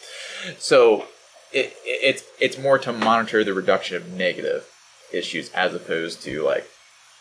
[0.58, 1.06] So
[1.54, 4.68] it, it's it's more to monitor the reduction of negative
[5.14, 6.68] issues as opposed to like,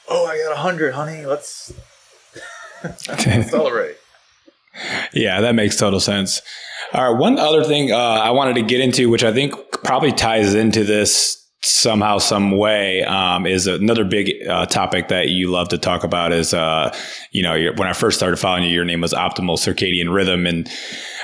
[0.08, 1.26] oh, I got a hundred, honey.
[1.26, 1.72] Let's,
[2.82, 3.04] let's
[3.50, 3.96] celebrate.
[5.12, 6.40] Yeah, that makes total sense.
[6.92, 9.54] All right, one other thing uh, I wanted to get into, which I think
[9.84, 15.48] probably ties into this somehow, some way, um, is another big uh, topic that you
[15.48, 16.32] love to talk about.
[16.32, 16.94] Is uh,
[17.30, 20.68] you know, when I first started following you, your name was optimal circadian rhythm, and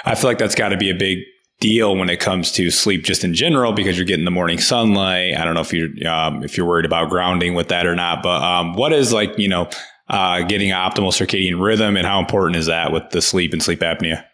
[0.05, 1.21] I feel like that's got to be a big
[1.61, 5.37] deal when it comes to sleep just in general because you're getting the morning sunlight.
[5.37, 8.23] I don't know if you're um, if you're worried about grounding with that or not,
[8.23, 9.69] but um, what is like you know
[10.09, 13.63] uh, getting an optimal circadian rhythm and how important is that with the sleep and
[13.63, 14.25] sleep apnea?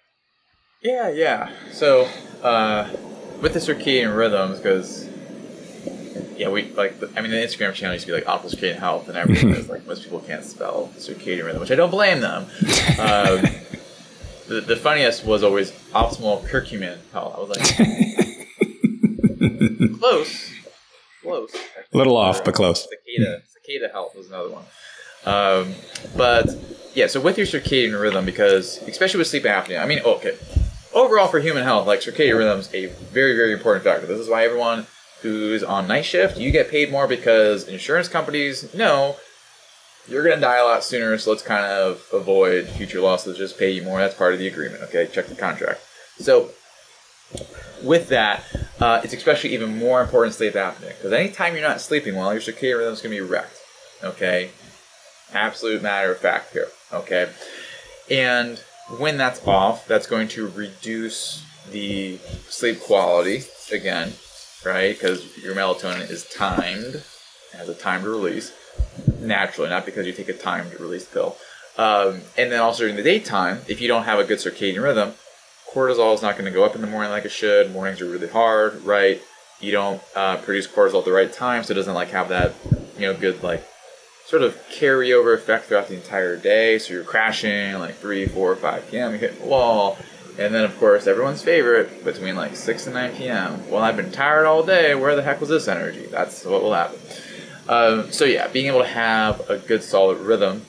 [0.83, 1.51] Yeah, yeah.
[1.73, 2.09] So
[2.43, 2.91] uh,
[3.41, 5.09] with the circadian rhythms, because
[6.37, 6.95] yeah, we like.
[7.17, 9.69] I mean, the Instagram channel used to be like optimal circadian health, and everything is
[9.71, 12.47] like most people can't spell circadian rhythm, which I don't blame them.
[12.97, 13.45] Um,
[14.49, 17.35] the, the funniest was always optimal curcumin health.
[17.37, 17.61] I was like,
[20.01, 20.53] close,
[21.23, 21.55] close.
[21.93, 22.87] A little off, but close.
[22.89, 24.65] Cicada, cicada health was another one.
[25.27, 25.75] Um,
[26.17, 26.51] but
[26.95, 30.37] yeah, so with your circadian rhythm, because especially with sleep apnea, I mean, okay,
[30.93, 34.07] overall for human health, like circadian rhythm is a very, very important factor.
[34.07, 34.87] This is why everyone
[35.23, 39.17] who's on night shift, you get paid more because insurance companies know
[40.09, 43.59] you're going to die a lot sooner, so let's kind of avoid future losses, just
[43.59, 43.99] pay you more.
[43.99, 45.07] That's part of the agreement, okay?
[45.07, 45.81] Check the contract.
[46.19, 46.51] So,
[47.83, 48.45] with that,
[48.81, 52.43] uh, it's especially even more important sleep apnea because anytime you're not sleeping well, your
[52.43, 53.59] circadian rhythm is going to be wrecked,
[54.03, 54.51] okay?
[55.33, 57.29] Absolute matter of fact here, okay?
[58.11, 58.59] And
[58.99, 64.13] when that's off, that's going to reduce the sleep quality again,
[64.67, 64.93] right?
[64.95, 67.03] Because your melatonin is timed,
[67.55, 68.53] has a timed release
[69.21, 71.37] naturally, not because you take a timed release pill.
[71.77, 75.15] Um, and then also during the daytime, if you don't have a good circadian rhythm,
[75.73, 77.73] cortisol is not going to go up in the morning like it should.
[77.73, 79.21] Mornings are really hard, right?
[79.61, 82.55] You don't uh, produce cortisol at the right time, so it doesn't like have that,
[82.97, 83.67] you know, good like
[84.27, 86.79] sort of carryover effect throughout the entire day.
[86.79, 89.99] So you're crashing like 3, 4, 5 p.m., you hit the wall.
[90.37, 93.71] And then, of course, everyone's favorite between like 6 and 9 p.m.
[93.71, 94.95] Well, I've been tired all day.
[94.95, 96.07] Where the heck was this energy?
[96.07, 96.99] That's what will happen.
[97.69, 100.67] Um, so, yeah, being able to have a good solid rhythm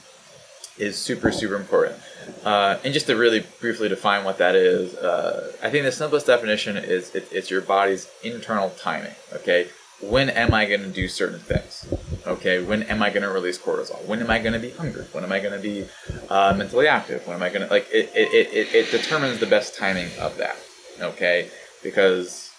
[0.78, 1.98] is super, super important.
[2.44, 6.28] Uh, and just to really briefly define what that is, uh, I think the simplest
[6.28, 9.14] definition is it, it's your body's internal timing.
[9.34, 9.68] Okay,
[10.02, 11.86] when am I going to do certain things?
[12.26, 14.04] Okay, when am I going to release cortisol?
[14.06, 15.06] When am I going to be hungry?
[15.12, 15.88] When am I going to be
[16.30, 17.26] uh, mentally active?
[17.28, 20.38] When am I going to like it, it, it, it determines the best timing of
[20.38, 20.58] that.
[21.00, 21.50] Okay,
[21.84, 22.50] because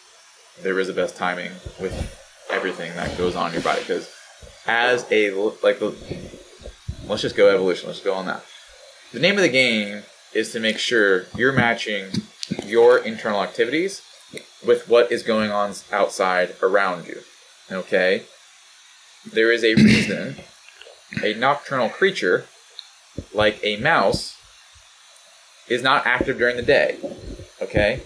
[0.62, 1.93] there is a best timing with
[2.51, 3.80] everything that goes on in your body.
[3.80, 4.16] Because
[4.67, 5.31] as a
[5.62, 5.81] like
[7.09, 7.89] let's just go evolution.
[7.89, 8.45] Let's go on that.
[9.12, 10.03] The name of the game
[10.35, 12.09] is to make sure you're matching
[12.64, 14.03] your internal activities
[14.67, 17.21] with what is going on outside around you.
[17.71, 18.25] Okay?
[19.33, 20.37] There is a reason
[21.23, 22.47] a nocturnal creature,
[23.33, 24.37] like a mouse,
[25.69, 26.99] is not active during the day.
[27.62, 28.03] Okay?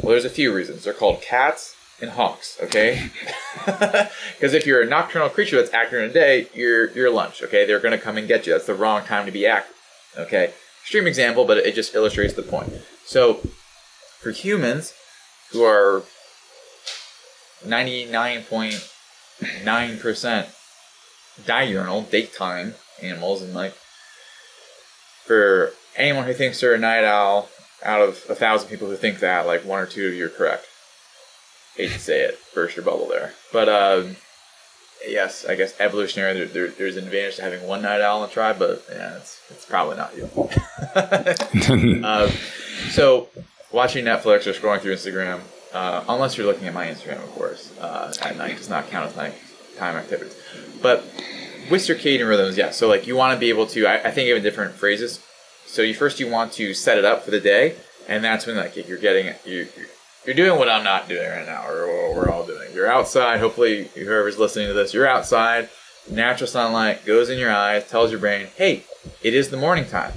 [0.00, 0.84] Well, there's a few reasons.
[0.84, 1.74] They're called cats
[2.04, 2.56] and hawks.
[2.62, 3.10] Okay?
[3.64, 7.42] Because if you're a nocturnal creature that's active in the day, you're you're lunch.
[7.42, 7.64] Okay?
[7.64, 8.52] They're going to come and get you.
[8.52, 9.74] That's the wrong time to be active.
[10.18, 10.52] Okay?
[10.82, 12.74] Extreme example, but it just illustrates the point.
[13.06, 13.40] So,
[14.20, 14.92] for humans
[15.52, 16.02] who are
[17.64, 20.46] 99.9%
[21.46, 23.74] diurnal, daytime animals, and like
[25.24, 27.48] for anyone who thinks they're a night owl,
[27.82, 30.30] out of a thousand people who think that, like one or two of you are
[30.30, 30.66] correct.
[31.76, 33.32] Hate to say it, burst your bubble there.
[33.52, 34.16] But um,
[35.08, 38.28] yes, I guess evolutionary, there, there, there's an advantage to having one night owl in
[38.28, 40.28] the tribe, but yeah, it's, it's probably not you.
[42.04, 42.30] um,
[42.90, 43.28] so,
[43.72, 45.40] watching Netflix or scrolling through Instagram,
[45.72, 49.10] uh, unless you're looking at my Instagram, of course, uh, at night does not count
[49.10, 49.34] as night
[49.76, 50.36] time activities.
[50.80, 51.02] But
[51.70, 52.70] with circadian rhythms, yeah.
[52.70, 55.20] So like you want to be able to, I, I think even different phrases.
[55.66, 57.74] So you first you want to set it up for the day,
[58.06, 59.66] and that's when like if you're getting you
[60.26, 62.72] you're doing what I'm not doing right now, or what we're all doing.
[62.74, 63.40] You're outside.
[63.40, 65.68] Hopefully, whoever's listening to this, you're outside.
[66.10, 68.84] Natural sunlight goes in your eyes, tells your brain, "Hey,
[69.22, 70.12] it is the morning time.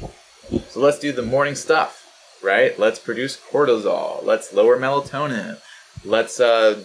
[0.70, 1.98] So let's do the morning stuff."
[2.42, 2.78] right?
[2.78, 4.24] Let's produce cortisol.
[4.24, 5.60] Let's lower melatonin.
[6.04, 6.84] Let's, uh,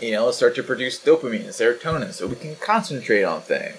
[0.00, 3.78] you know, let's start to produce dopamine and serotonin so we can concentrate on things.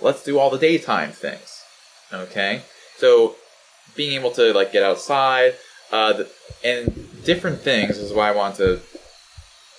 [0.00, 1.62] Let's do all the daytime things.
[2.12, 2.62] Okay?
[2.98, 3.36] So
[3.94, 5.54] being able to like get outside,
[5.92, 6.30] uh, the,
[6.64, 8.80] and different things is why I want to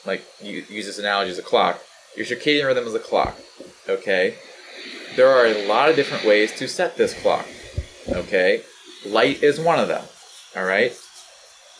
[0.05, 1.81] like use this analogy as a clock.
[2.15, 3.37] Your circadian rhythm is a clock.
[3.87, 4.35] Okay?
[5.15, 7.45] There are a lot of different ways to set this clock.
[8.09, 8.63] Okay?
[9.05, 10.03] Light is one of them.
[10.55, 10.93] All right.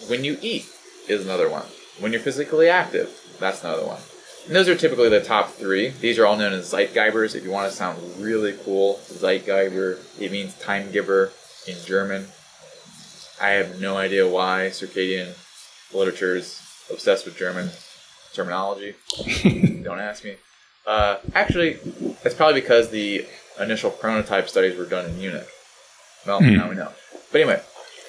[0.07, 0.67] When you eat
[1.07, 1.65] is another one.
[1.99, 3.09] When you're physically active,
[3.39, 3.99] that's another one.
[4.45, 5.89] And those are typically the top three.
[5.89, 7.36] These are all known as Zeitgebers.
[7.36, 11.32] If you want to sound really cool, Zeitgeber, it means time giver
[11.67, 12.28] in German.
[13.41, 15.33] I have no idea why circadian
[15.93, 16.61] literature is
[16.91, 17.69] obsessed with German
[18.33, 18.95] terminology.
[19.83, 20.35] don't ask me.
[20.85, 21.77] Uh, actually,
[22.23, 23.25] it's probably because the
[23.59, 25.47] initial chronotype studies were done in Munich.
[26.25, 26.55] Well, Hmm.
[26.55, 26.91] now we know.
[27.31, 27.61] But anyway,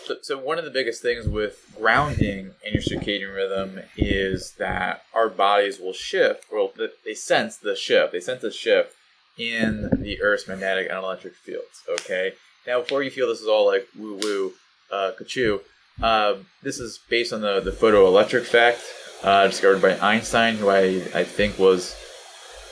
[0.07, 5.03] so, so one of the biggest things with grounding in your circadian rhythm is that
[5.15, 6.45] our bodies will shift.
[6.53, 6.73] Well,
[7.05, 8.13] they sense the shift.
[8.13, 8.95] They sense the shift
[9.37, 11.83] in the Earth's magnetic and electric fields.
[11.89, 12.33] Okay.
[12.67, 14.53] Now, before you feel this is all like woo woo,
[14.91, 15.61] uh, kachoo,
[16.03, 18.81] uh, this is based on the the photoelectric effect
[19.23, 21.97] uh, discovered by Einstein, who I I think was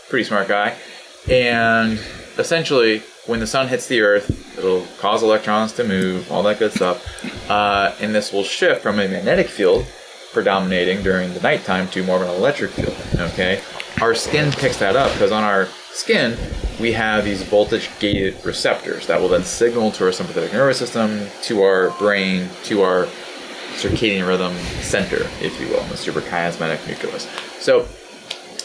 [0.09, 0.77] pretty smart guy.
[1.29, 1.99] And
[2.39, 6.73] essentially, when the sun hits the Earth, it'll cause electrons to move, all that good
[6.73, 7.05] stuff.
[7.51, 9.87] Uh, and this will shift from a magnetic field
[10.33, 12.95] predominating during the nighttime to more of an electric field.
[13.33, 13.61] Okay,
[14.01, 16.37] our skin picks that up because on our skin
[16.81, 21.27] we have these voltage gated receptors that will then signal to our sympathetic nervous system,
[21.43, 23.07] to our brain, to our
[23.77, 27.29] circadian rhythm center, if you will, in the suprachiasmatic nucleus.
[27.59, 27.87] So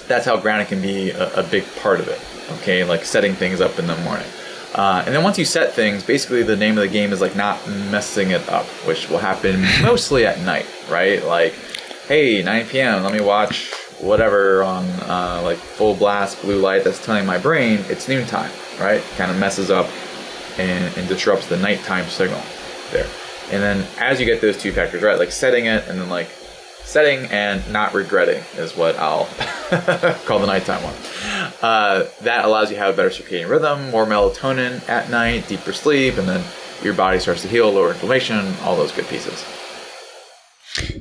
[0.08, 2.20] that's how grounding can be a, a big part of it.
[2.60, 4.28] Okay, like setting things up in the morning.
[4.74, 7.36] Uh, and then once you set things, basically the name of the game is like
[7.36, 11.24] not messing it up, which will happen mostly at night, right?
[11.26, 11.54] Like,
[12.08, 13.04] hey, 9 p.m.
[13.04, 17.80] Let me watch whatever on uh, like full blast blue light that's telling my brain
[17.88, 19.02] it's noontime, right?
[19.16, 19.88] Kind of messes up
[20.58, 22.42] and, and disrupts the nighttime signal
[22.92, 23.08] there.
[23.52, 26.30] And then as you get those two factors right, like setting it and then like
[26.84, 29.26] setting and not regretting is what I'll
[30.26, 30.96] call the nighttime one.
[31.62, 35.74] Uh, that allows you to have a better circadian rhythm, more melatonin at night, deeper
[35.74, 36.44] sleep, and then
[36.84, 39.46] your body starts to heal, lower inflammation, all those good pieces.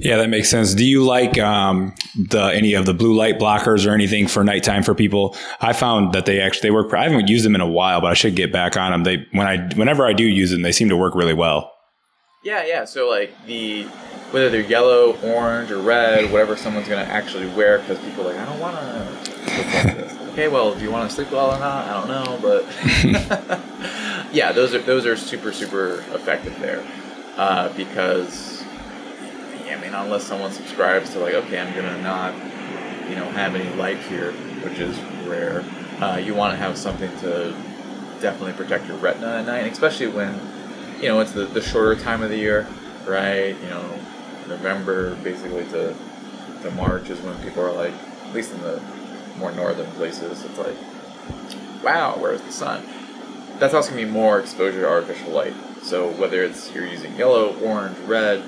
[0.00, 0.74] Yeah, that makes sense.
[0.74, 4.82] Do you like um, the any of the blue light blockers or anything for nighttime
[4.82, 5.36] for people?
[5.60, 6.92] I found that they actually they work.
[6.92, 9.04] I haven't used them in a while, but I should get back on them.
[9.04, 11.72] They when I whenever I do use them, they seem to work really well.
[12.42, 12.84] Yeah, yeah.
[12.84, 13.84] So like the
[14.32, 18.38] whether they're yellow, orange, or red, whatever someone's gonna actually wear, because people are like,
[18.38, 20.16] I don't want to.
[20.30, 21.88] Okay, well, do you want to sleep well or not?
[21.88, 22.64] I don't know, but
[24.32, 26.86] yeah, those are those are super super effective there,
[27.36, 28.59] uh, because
[29.74, 32.34] I mean, unless someone subscribes to like, okay, I'm gonna not,
[33.08, 35.64] you know, have any light here, which is rare.
[36.00, 37.54] Uh, you want to have something to
[38.20, 40.38] definitely protect your retina at night, especially when
[41.00, 42.66] you know it's the, the shorter time of the year,
[43.06, 43.56] right?
[43.60, 44.00] You know,
[44.48, 45.94] November basically to
[46.62, 48.80] to March is when people are like, at least in the
[49.38, 50.76] more northern places, it's like,
[51.82, 52.84] wow, where's the sun?
[53.58, 55.54] That's also gonna be more exposure to artificial light.
[55.82, 58.42] So whether it's you're using yellow, orange, red,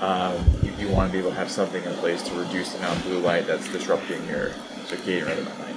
[0.00, 2.78] um, you, you want to be able to have something in place to reduce the
[2.78, 4.50] amount of blue light that's disrupting your
[4.86, 5.76] circadian rhythm at night.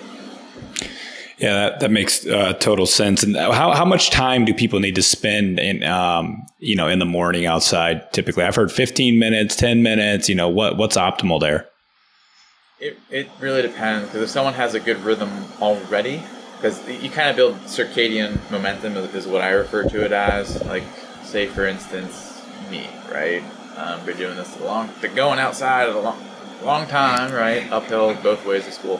[1.39, 3.23] Yeah, that, that makes uh, total sense.
[3.23, 6.99] And how, how much time do people need to spend in um, you know in
[6.99, 8.11] the morning outside?
[8.11, 10.27] Typically, I've heard 15 minutes, 10 minutes.
[10.27, 11.67] You know what what's optimal there?
[12.81, 16.21] It, it really depends because if someone has a good rhythm already,
[16.57, 20.61] because you kind of build circadian momentum is, is what I refer to it as.
[20.65, 20.83] Like,
[21.23, 23.43] say for instance, me, right?
[23.79, 26.21] Um, been doing this a long, been going outside a long,
[26.63, 27.71] long time, right?
[27.71, 28.99] Uphill both ways to school,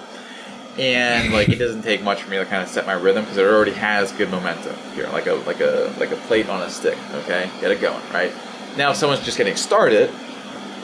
[0.77, 3.37] and like it doesn't take much for me to kind of set my rhythm because
[3.37, 6.69] it already has good momentum here, like a like a like a plate on a
[6.69, 6.97] stick.
[7.13, 8.31] Okay, get it going, right?
[8.77, 10.09] Now, if someone's just getting started,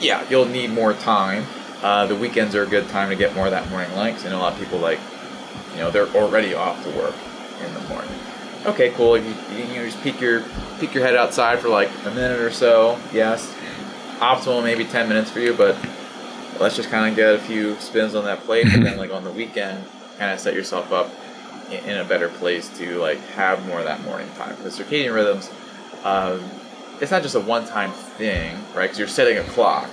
[0.02, 1.46] yeah, you'll need more time.
[1.82, 4.30] Uh, the weekends are a good time to get more of that morning light I
[4.30, 5.00] know a lot of people like,
[5.74, 7.16] you know, they're already off to work
[7.66, 8.12] in the morning.
[8.66, 9.18] Okay, cool.
[9.18, 10.44] You, you, you just peek your
[10.80, 13.00] peek your head outside for like a minute or so.
[13.14, 13.54] Yes,
[14.20, 15.78] optimal maybe ten minutes for you, but
[16.60, 19.24] let's just kind of get a few spins on that plate, and then like on
[19.24, 19.86] the weekend,
[20.18, 21.12] kind of set yourself up
[21.72, 24.56] in, a better place to like have more of that morning time.
[24.56, 25.50] Because circadian rhythms,
[26.04, 26.44] um,
[27.02, 28.84] it's not just a one-time thing, right?
[28.84, 29.90] Because you're setting a clock,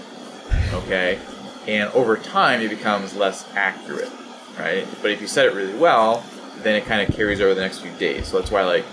[0.72, 1.18] okay,
[1.66, 4.10] and over time it becomes less accurate,
[4.58, 4.86] right?
[5.00, 6.24] But if you set it really well,
[6.58, 8.28] then it kind of carries over the next few days.
[8.28, 8.84] So that's why, like,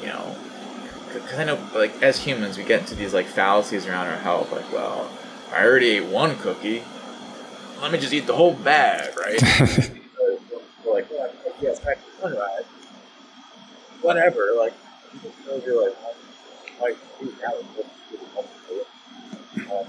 [0.00, 0.36] you know,
[1.14, 4.52] because I know, like, as humans, we get into these like fallacies around our health,
[4.52, 5.10] like, well,
[5.52, 6.82] I already ate one cookie,
[7.80, 9.40] let me just eat the whole bag, right?
[10.86, 11.26] Like, yeah,
[11.60, 12.64] yes, back to sunrise.
[14.00, 14.74] Whatever, like,
[15.12, 15.96] you just know you're like,
[16.80, 17.86] like, eat out of it.
[19.72, 19.86] Um,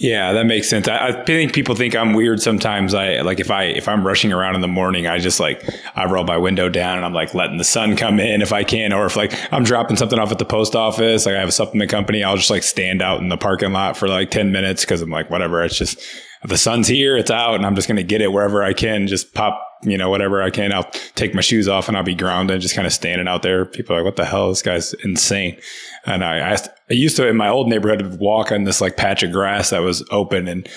[0.00, 0.88] Yeah, that makes sense.
[0.88, 2.94] I, I think people think I'm weird sometimes.
[2.94, 5.62] I like if I if I'm rushing around in the morning, I just like
[5.94, 8.64] I roll my window down and I'm like letting the sun come in if I
[8.64, 11.50] can, or if like I'm dropping something off at the post office, like I have
[11.50, 14.52] a supplement company, I'll just like stand out in the parking lot for like ten
[14.52, 15.62] minutes because I'm like whatever.
[15.62, 16.02] It's just
[16.44, 19.06] the sun's here, it's out, and I'm just gonna get it wherever I can.
[19.06, 20.72] Just pop, you know, whatever I can.
[20.72, 23.64] I'll take my shoes off and I'll be grounded, just kind of standing out there.
[23.64, 24.48] People are like, "What the hell?
[24.48, 25.58] This guy's insane."
[26.06, 29.22] And I asked, I used to in my old neighborhood walk on this like patch
[29.22, 30.68] of grass that was open, and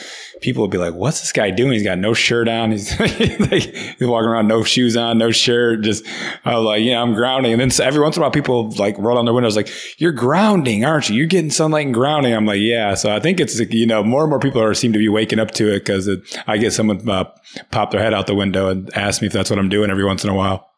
[0.44, 1.72] people would be like, "What's this guy doing?
[1.72, 2.72] He's got no shirt on.
[2.72, 5.82] He's like, he's walking around, no shoes on, no shirt.
[5.82, 6.06] Just
[6.46, 8.98] I was like, yeah, I'm grounding." And then every once in a while, people like
[9.00, 11.16] roll on their windows like, "You're grounding, aren't you?
[11.16, 14.22] You're getting sunlight and grounding." I'm like, "Yeah." So I think it's you know more
[14.22, 16.10] and more people are seem to be waking up to it because
[16.46, 17.26] I get someone uh,
[17.72, 20.06] pop their head out the window and ask me if that's what I'm doing every
[20.06, 20.70] once in a while.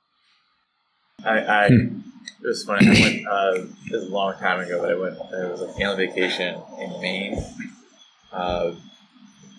[1.26, 2.00] I, I hmm
[2.46, 2.88] it was funny.
[2.88, 3.28] I went.
[3.28, 3.52] Uh,
[3.86, 5.16] this was a long time ago, but I went.
[5.16, 7.44] It was a family vacation in Maine,
[8.32, 8.72] uh,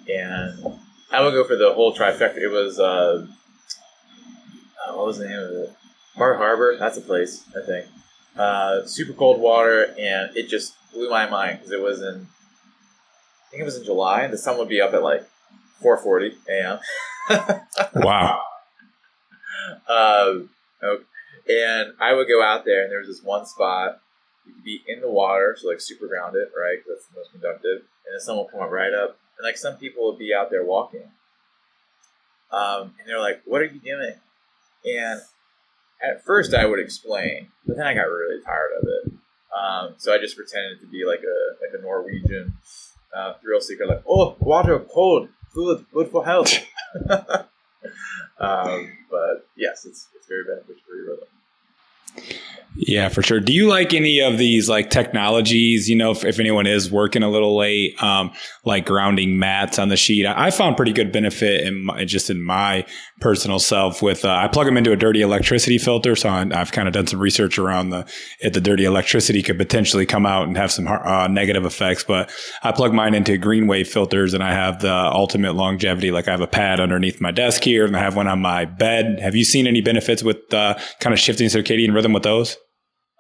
[0.08, 0.78] and
[1.12, 2.36] I would go for the whole trifecta.
[2.36, 3.26] It was uh,
[4.86, 5.76] uh, what was the name of it?
[6.16, 6.76] Bar Harbor.
[6.78, 7.86] That's a place, I think.
[8.36, 12.26] Uh, super cold water, and it just blew my mind because it was in.
[13.46, 15.26] I think it was in July, the sun would be up at like
[15.82, 16.78] 4:40 a.m.
[17.94, 18.42] wow.
[19.88, 20.34] Uh,
[20.82, 21.04] okay.
[21.48, 24.00] And I would go out there, and there was this one spot
[24.46, 26.78] you could be in the water, so like super grounded, right?
[26.78, 27.86] Because that's the most conductive.
[28.06, 30.50] And then someone would come up right up, and like some people would be out
[30.50, 31.08] there walking,
[32.50, 34.14] um, and they're like, "What are you doing?"
[34.84, 35.20] And
[36.02, 39.12] at first, I would explain, but then I got really tired of it.
[39.56, 42.54] Um, so I just pretended to be like a like a Norwegian
[43.14, 46.52] uh, thrill seeker, like, "Oh, water cold, good, good for health."
[48.38, 51.28] um, but yes, it's it's very beneficial for your rhythm.
[52.78, 53.40] Yeah, for sure.
[53.40, 55.88] Do you like any of these like technologies?
[55.88, 58.32] You know, if, if anyone is working a little late, um,
[58.64, 62.28] like grounding mats on the sheet, I, I found pretty good benefit in my, just
[62.28, 62.84] in my
[63.18, 64.02] personal self.
[64.02, 66.92] With uh, I plug them into a dirty electricity filter, so I, have kind of
[66.92, 68.06] done some research around the
[68.40, 72.04] if the dirty electricity could potentially come out and have some uh, negative effects.
[72.04, 72.30] But
[72.62, 76.10] I plug mine into green wave filters, and I have the ultimate longevity.
[76.10, 78.66] Like I have a pad underneath my desk here, and I have one on my
[78.66, 79.18] bed.
[79.20, 82.56] Have you seen any benefits with uh, kind of shifting circadian rhythm with those?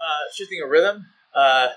[0.00, 1.06] Uh, shifting a rhythm.
[1.34, 1.68] Uh,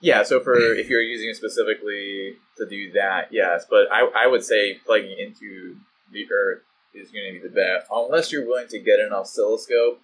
[0.00, 0.22] yeah.
[0.22, 3.64] So for if you're using it specifically to do that, yes.
[3.68, 5.76] But I, I would say plugging into
[6.12, 6.62] the Earth
[6.94, 10.00] is going to be the best, unless you're willing to get an oscilloscope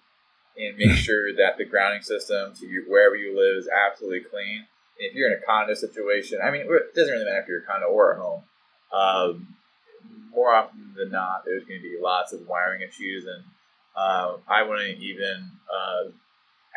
[0.57, 4.65] and make sure that the grounding system to you, wherever you live is absolutely clean.
[4.97, 7.65] If you're in a condo situation, I mean, it doesn't really matter if you're a
[7.65, 8.43] condo or a home.
[8.91, 9.55] Um,
[10.31, 13.43] more often than not, there's going to be lots of wiring issues, and
[13.95, 16.09] uh, I wouldn't even uh,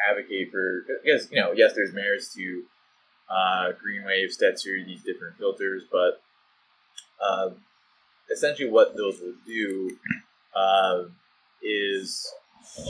[0.09, 2.63] advocate for because you know yes, there's merits to
[3.31, 6.23] uh, Green Wave, Stetzer, these different filters, but
[7.25, 7.51] uh,
[8.31, 9.97] essentially what those will do
[10.55, 11.05] uh,
[11.63, 12.33] is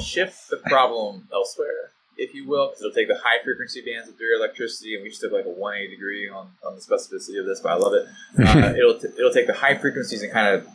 [0.03, 4.19] shift the problem elsewhere, if you will, because it'll take the high frequency bands of
[4.19, 7.47] your electricity, and we just took like a 180 degree on, on the specificity of
[7.47, 8.07] this, but I love it.
[8.39, 10.69] Uh, it'll t- it'll take the high frequencies and kind of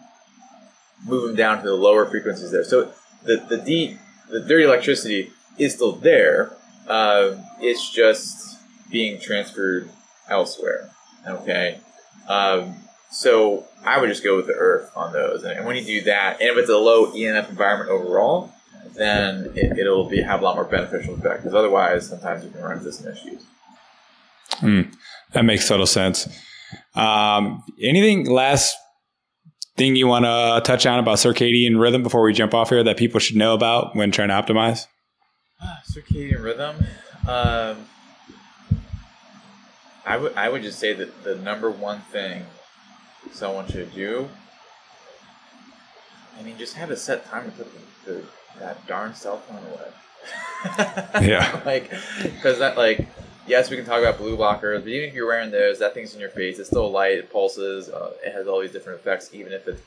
[1.06, 2.64] move them down to the lower frequencies there.
[2.64, 2.92] So
[3.24, 3.98] the the D
[4.30, 6.52] the dirty electricity is still there.
[6.88, 8.58] Uh, it's just
[8.90, 9.90] being transferred
[10.30, 10.90] elsewhere.
[11.28, 11.80] Okay.
[12.28, 12.76] Um,
[13.10, 16.42] so I would just go with the Earth on those, and when you do that,
[16.42, 18.52] and if it's a low EMF environment overall,
[18.96, 21.44] then it, will be have a lot more beneficial effect.
[21.44, 23.44] Because otherwise, sometimes you can run into some issues.
[24.56, 24.94] Mm,
[25.34, 26.28] that makes total sense.
[26.96, 28.76] Um, anything last
[29.78, 32.98] thing you want to touch on about circadian rhythm before we jump off here that
[32.98, 34.88] people should know about when trying to optimize?
[35.86, 36.76] Circadian rhythm.
[37.28, 37.86] Um,
[40.06, 42.46] I would I would just say that the number one thing
[43.32, 44.30] someone should do.
[46.40, 47.68] I mean, just have a set time to put
[48.06, 48.24] the, the
[48.60, 49.92] that darn cell phone away.
[51.28, 51.62] yeah.
[51.66, 53.08] like, because that like,
[53.48, 56.14] yes, we can talk about blue blockers, but even if you're wearing those, that thing's
[56.14, 56.60] in your face.
[56.60, 57.18] It's still light.
[57.18, 57.90] It pulses.
[57.90, 59.82] Uh, it has all these different effects, even if it's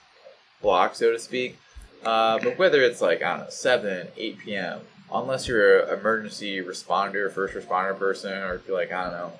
[0.62, 1.58] blocked, so to speak.
[2.04, 4.80] Uh, but whether it's like I don't know, seven, eight p.m.,
[5.12, 9.32] unless you're an emergency responder, first responder person, or if you're like, I don't know,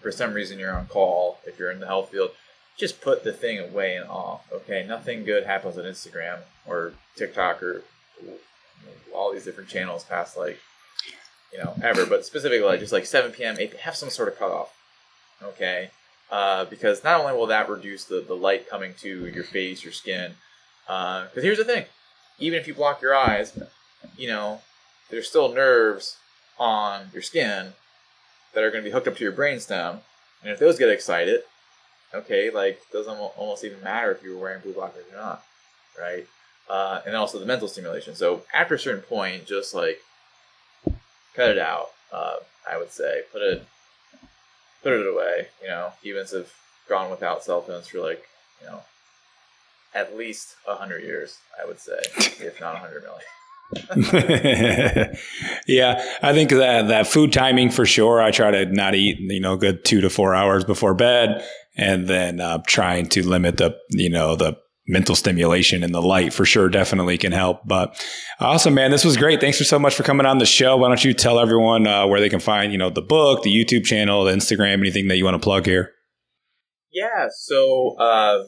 [0.00, 2.30] for some reason you're on call, if you're in the health field,
[2.76, 4.50] just put the thing away and off.
[4.52, 7.82] Okay, nothing good happens on Instagram or TikTok or
[9.14, 10.58] all these different channels past like,
[11.52, 12.06] you know, ever.
[12.06, 14.74] But specifically, like just like 7 p.m., 8 have some sort of cutoff.
[15.42, 15.90] Okay,
[16.30, 19.92] uh, because not only will that reduce the the light coming to your face, your
[19.92, 20.32] skin.
[20.86, 21.84] Because uh, here's the thing,
[22.38, 23.56] even if you block your eyes,
[24.16, 24.60] you know,
[25.10, 26.16] there's still nerves
[26.58, 27.72] on your skin
[28.54, 30.00] that are going to be hooked up to your brainstem,
[30.42, 31.42] and if those get excited,
[32.14, 35.42] okay, like doesn't almost even matter if you were wearing blue blockers or not,
[35.98, 36.26] right?
[36.68, 38.14] Uh, and also the mental stimulation.
[38.14, 40.00] So after a certain point, just like
[41.34, 41.88] cut it out.
[42.12, 42.36] Uh,
[42.70, 43.66] I would say put it
[44.82, 45.48] put it away.
[45.62, 46.52] You know, humans have
[46.88, 48.24] gone without cell phones for like
[48.60, 48.82] you know
[49.94, 51.38] at least hundred years.
[51.60, 53.22] I would say, if not hundred million.
[55.66, 58.20] yeah, I think that that food timing for sure.
[58.20, 61.44] I try to not eat, you know, good two to four hours before bed,
[61.76, 66.32] and then uh, trying to limit the, you know, the mental stimulation and the light
[66.32, 67.60] for sure definitely can help.
[67.64, 67.94] But
[68.40, 69.40] awesome, man, this was great.
[69.40, 70.76] Thanks for so much for coming on the show.
[70.76, 73.50] Why don't you tell everyone uh, where they can find, you know, the book, the
[73.50, 75.92] YouTube channel, the Instagram, anything that you want to plug here?
[76.92, 77.28] Yeah.
[77.30, 77.96] So.
[77.98, 78.44] Uh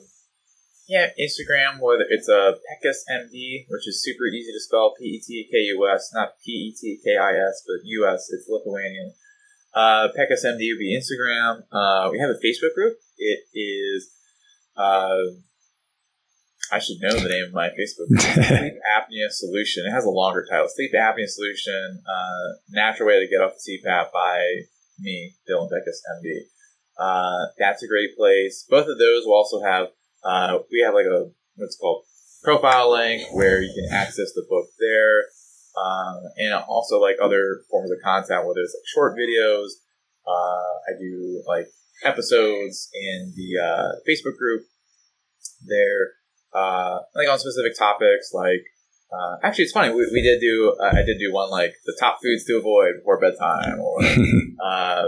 [0.89, 5.23] yeah, Instagram, whether it's a Petkus MD, which is super easy to spell, P E
[5.25, 8.29] T K U S, not P E T K I S, but U S.
[8.31, 9.13] It's Lithuanian.
[9.75, 11.63] Uh, Petkus MD would be Instagram.
[11.73, 12.97] Uh, we have a Facebook group.
[13.17, 14.11] It is,
[14.77, 15.23] uh,
[16.73, 18.21] I should know the name of my Facebook group.
[18.47, 19.85] Sleep Apnea Solution.
[19.87, 20.69] It has a longer title.
[20.69, 24.45] Sleep Apnea Solution, uh, natural way to get off the CPAP by
[24.99, 26.41] me, Dylan Petkus MD.
[26.99, 28.67] Uh, that's a great place.
[28.69, 29.89] Both of those will also have
[30.25, 32.05] uh, we have like a what's called
[32.43, 35.25] profile link where you can access the book there,
[35.77, 39.71] um, and also like other forms of content, whether it's like short videos.
[40.27, 41.67] Uh, I do like
[42.05, 44.63] episodes in the uh, Facebook group
[45.67, 46.13] there,
[46.55, 48.31] uh, like on specific topics.
[48.33, 48.63] Like
[49.13, 49.93] uh, actually, it's funny.
[49.93, 52.97] We, we did do uh, I did do one like the top foods to avoid
[52.99, 54.03] before bedtime, or
[54.65, 55.05] uh,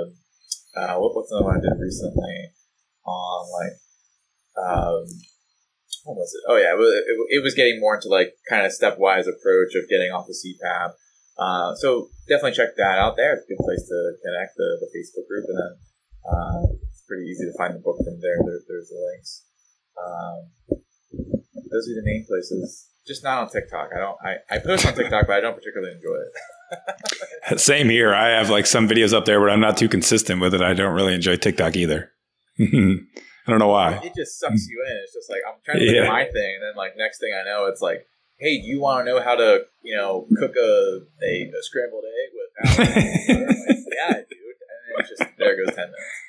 [0.97, 2.51] what, what's another one I did recently
[3.05, 3.79] on like
[4.57, 5.07] um,
[6.05, 6.43] what was it?
[6.49, 9.75] Oh yeah, it was, it, it was getting more into like kind of stepwise approach
[9.75, 10.93] of getting off the CPAP.
[11.37, 13.35] Uh, so definitely check that out there.
[13.35, 15.73] It's a good place to connect the, the Facebook group, and then
[16.31, 16.61] uh,
[16.91, 18.39] it's pretty easy to find the book from there.
[18.45, 19.43] there there's the links.
[19.99, 20.79] Um,
[21.71, 22.89] those are the main places.
[23.07, 23.91] Just not on TikTok.
[23.95, 24.17] I don't.
[24.25, 27.61] I, I post on TikTok, but I don't particularly enjoy it.
[27.61, 28.15] Same here.
[28.15, 30.63] I have like some videos up there, but I'm not too consistent with it.
[30.63, 32.11] I don't really enjoy TikTok either.
[33.47, 34.01] I don't know why.
[34.03, 34.97] It just sucks you in.
[35.05, 37.45] It's just like I'm trying to do my thing, and then like next thing I
[37.45, 38.07] know, it's like,
[38.39, 42.05] hey, do you want to know how to you know cook a a, a scrambled
[42.05, 42.79] egg with?
[42.79, 44.39] like, yeah, dude.
[44.41, 46.23] And then just there goes ten minutes.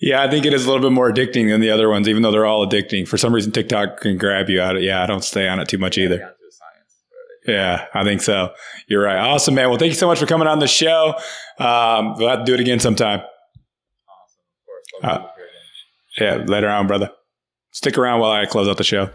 [0.00, 2.22] Yeah, I think it is a little bit more addicting than the other ones, even
[2.22, 3.08] though they're all addicting.
[3.08, 4.76] For some reason, TikTok can grab you out.
[4.76, 6.34] Of, yeah, I don't stay on it too much either.
[7.46, 8.52] Yeah, I think so.
[8.88, 9.18] You're right.
[9.18, 9.68] Awesome, man.
[9.68, 11.14] Well, thank you so much for coming on the show.
[11.58, 13.20] Um, we'll have to do it again sometime.
[13.20, 15.10] Awesome.
[15.10, 15.35] Of course.
[16.18, 17.10] Yeah, later on, brother.
[17.72, 19.10] Stick around while I close out the show.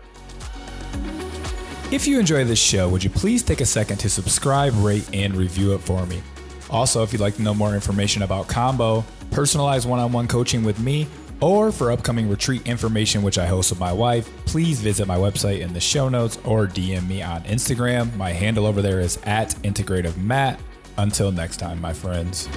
[1.92, 5.36] If you enjoy this show, would you please take a second to subscribe, rate, and
[5.36, 6.22] review it for me?
[6.70, 10.64] Also, if you'd like to know more information about Combo, personalized one on one coaching
[10.64, 11.06] with me,
[11.42, 15.60] or for upcoming retreat information, which I host with my wife, please visit my website
[15.60, 18.16] in the show notes or DM me on Instagram.
[18.16, 20.62] My handle over there is at Integrative Matt.
[20.98, 22.48] Until next time, my friends.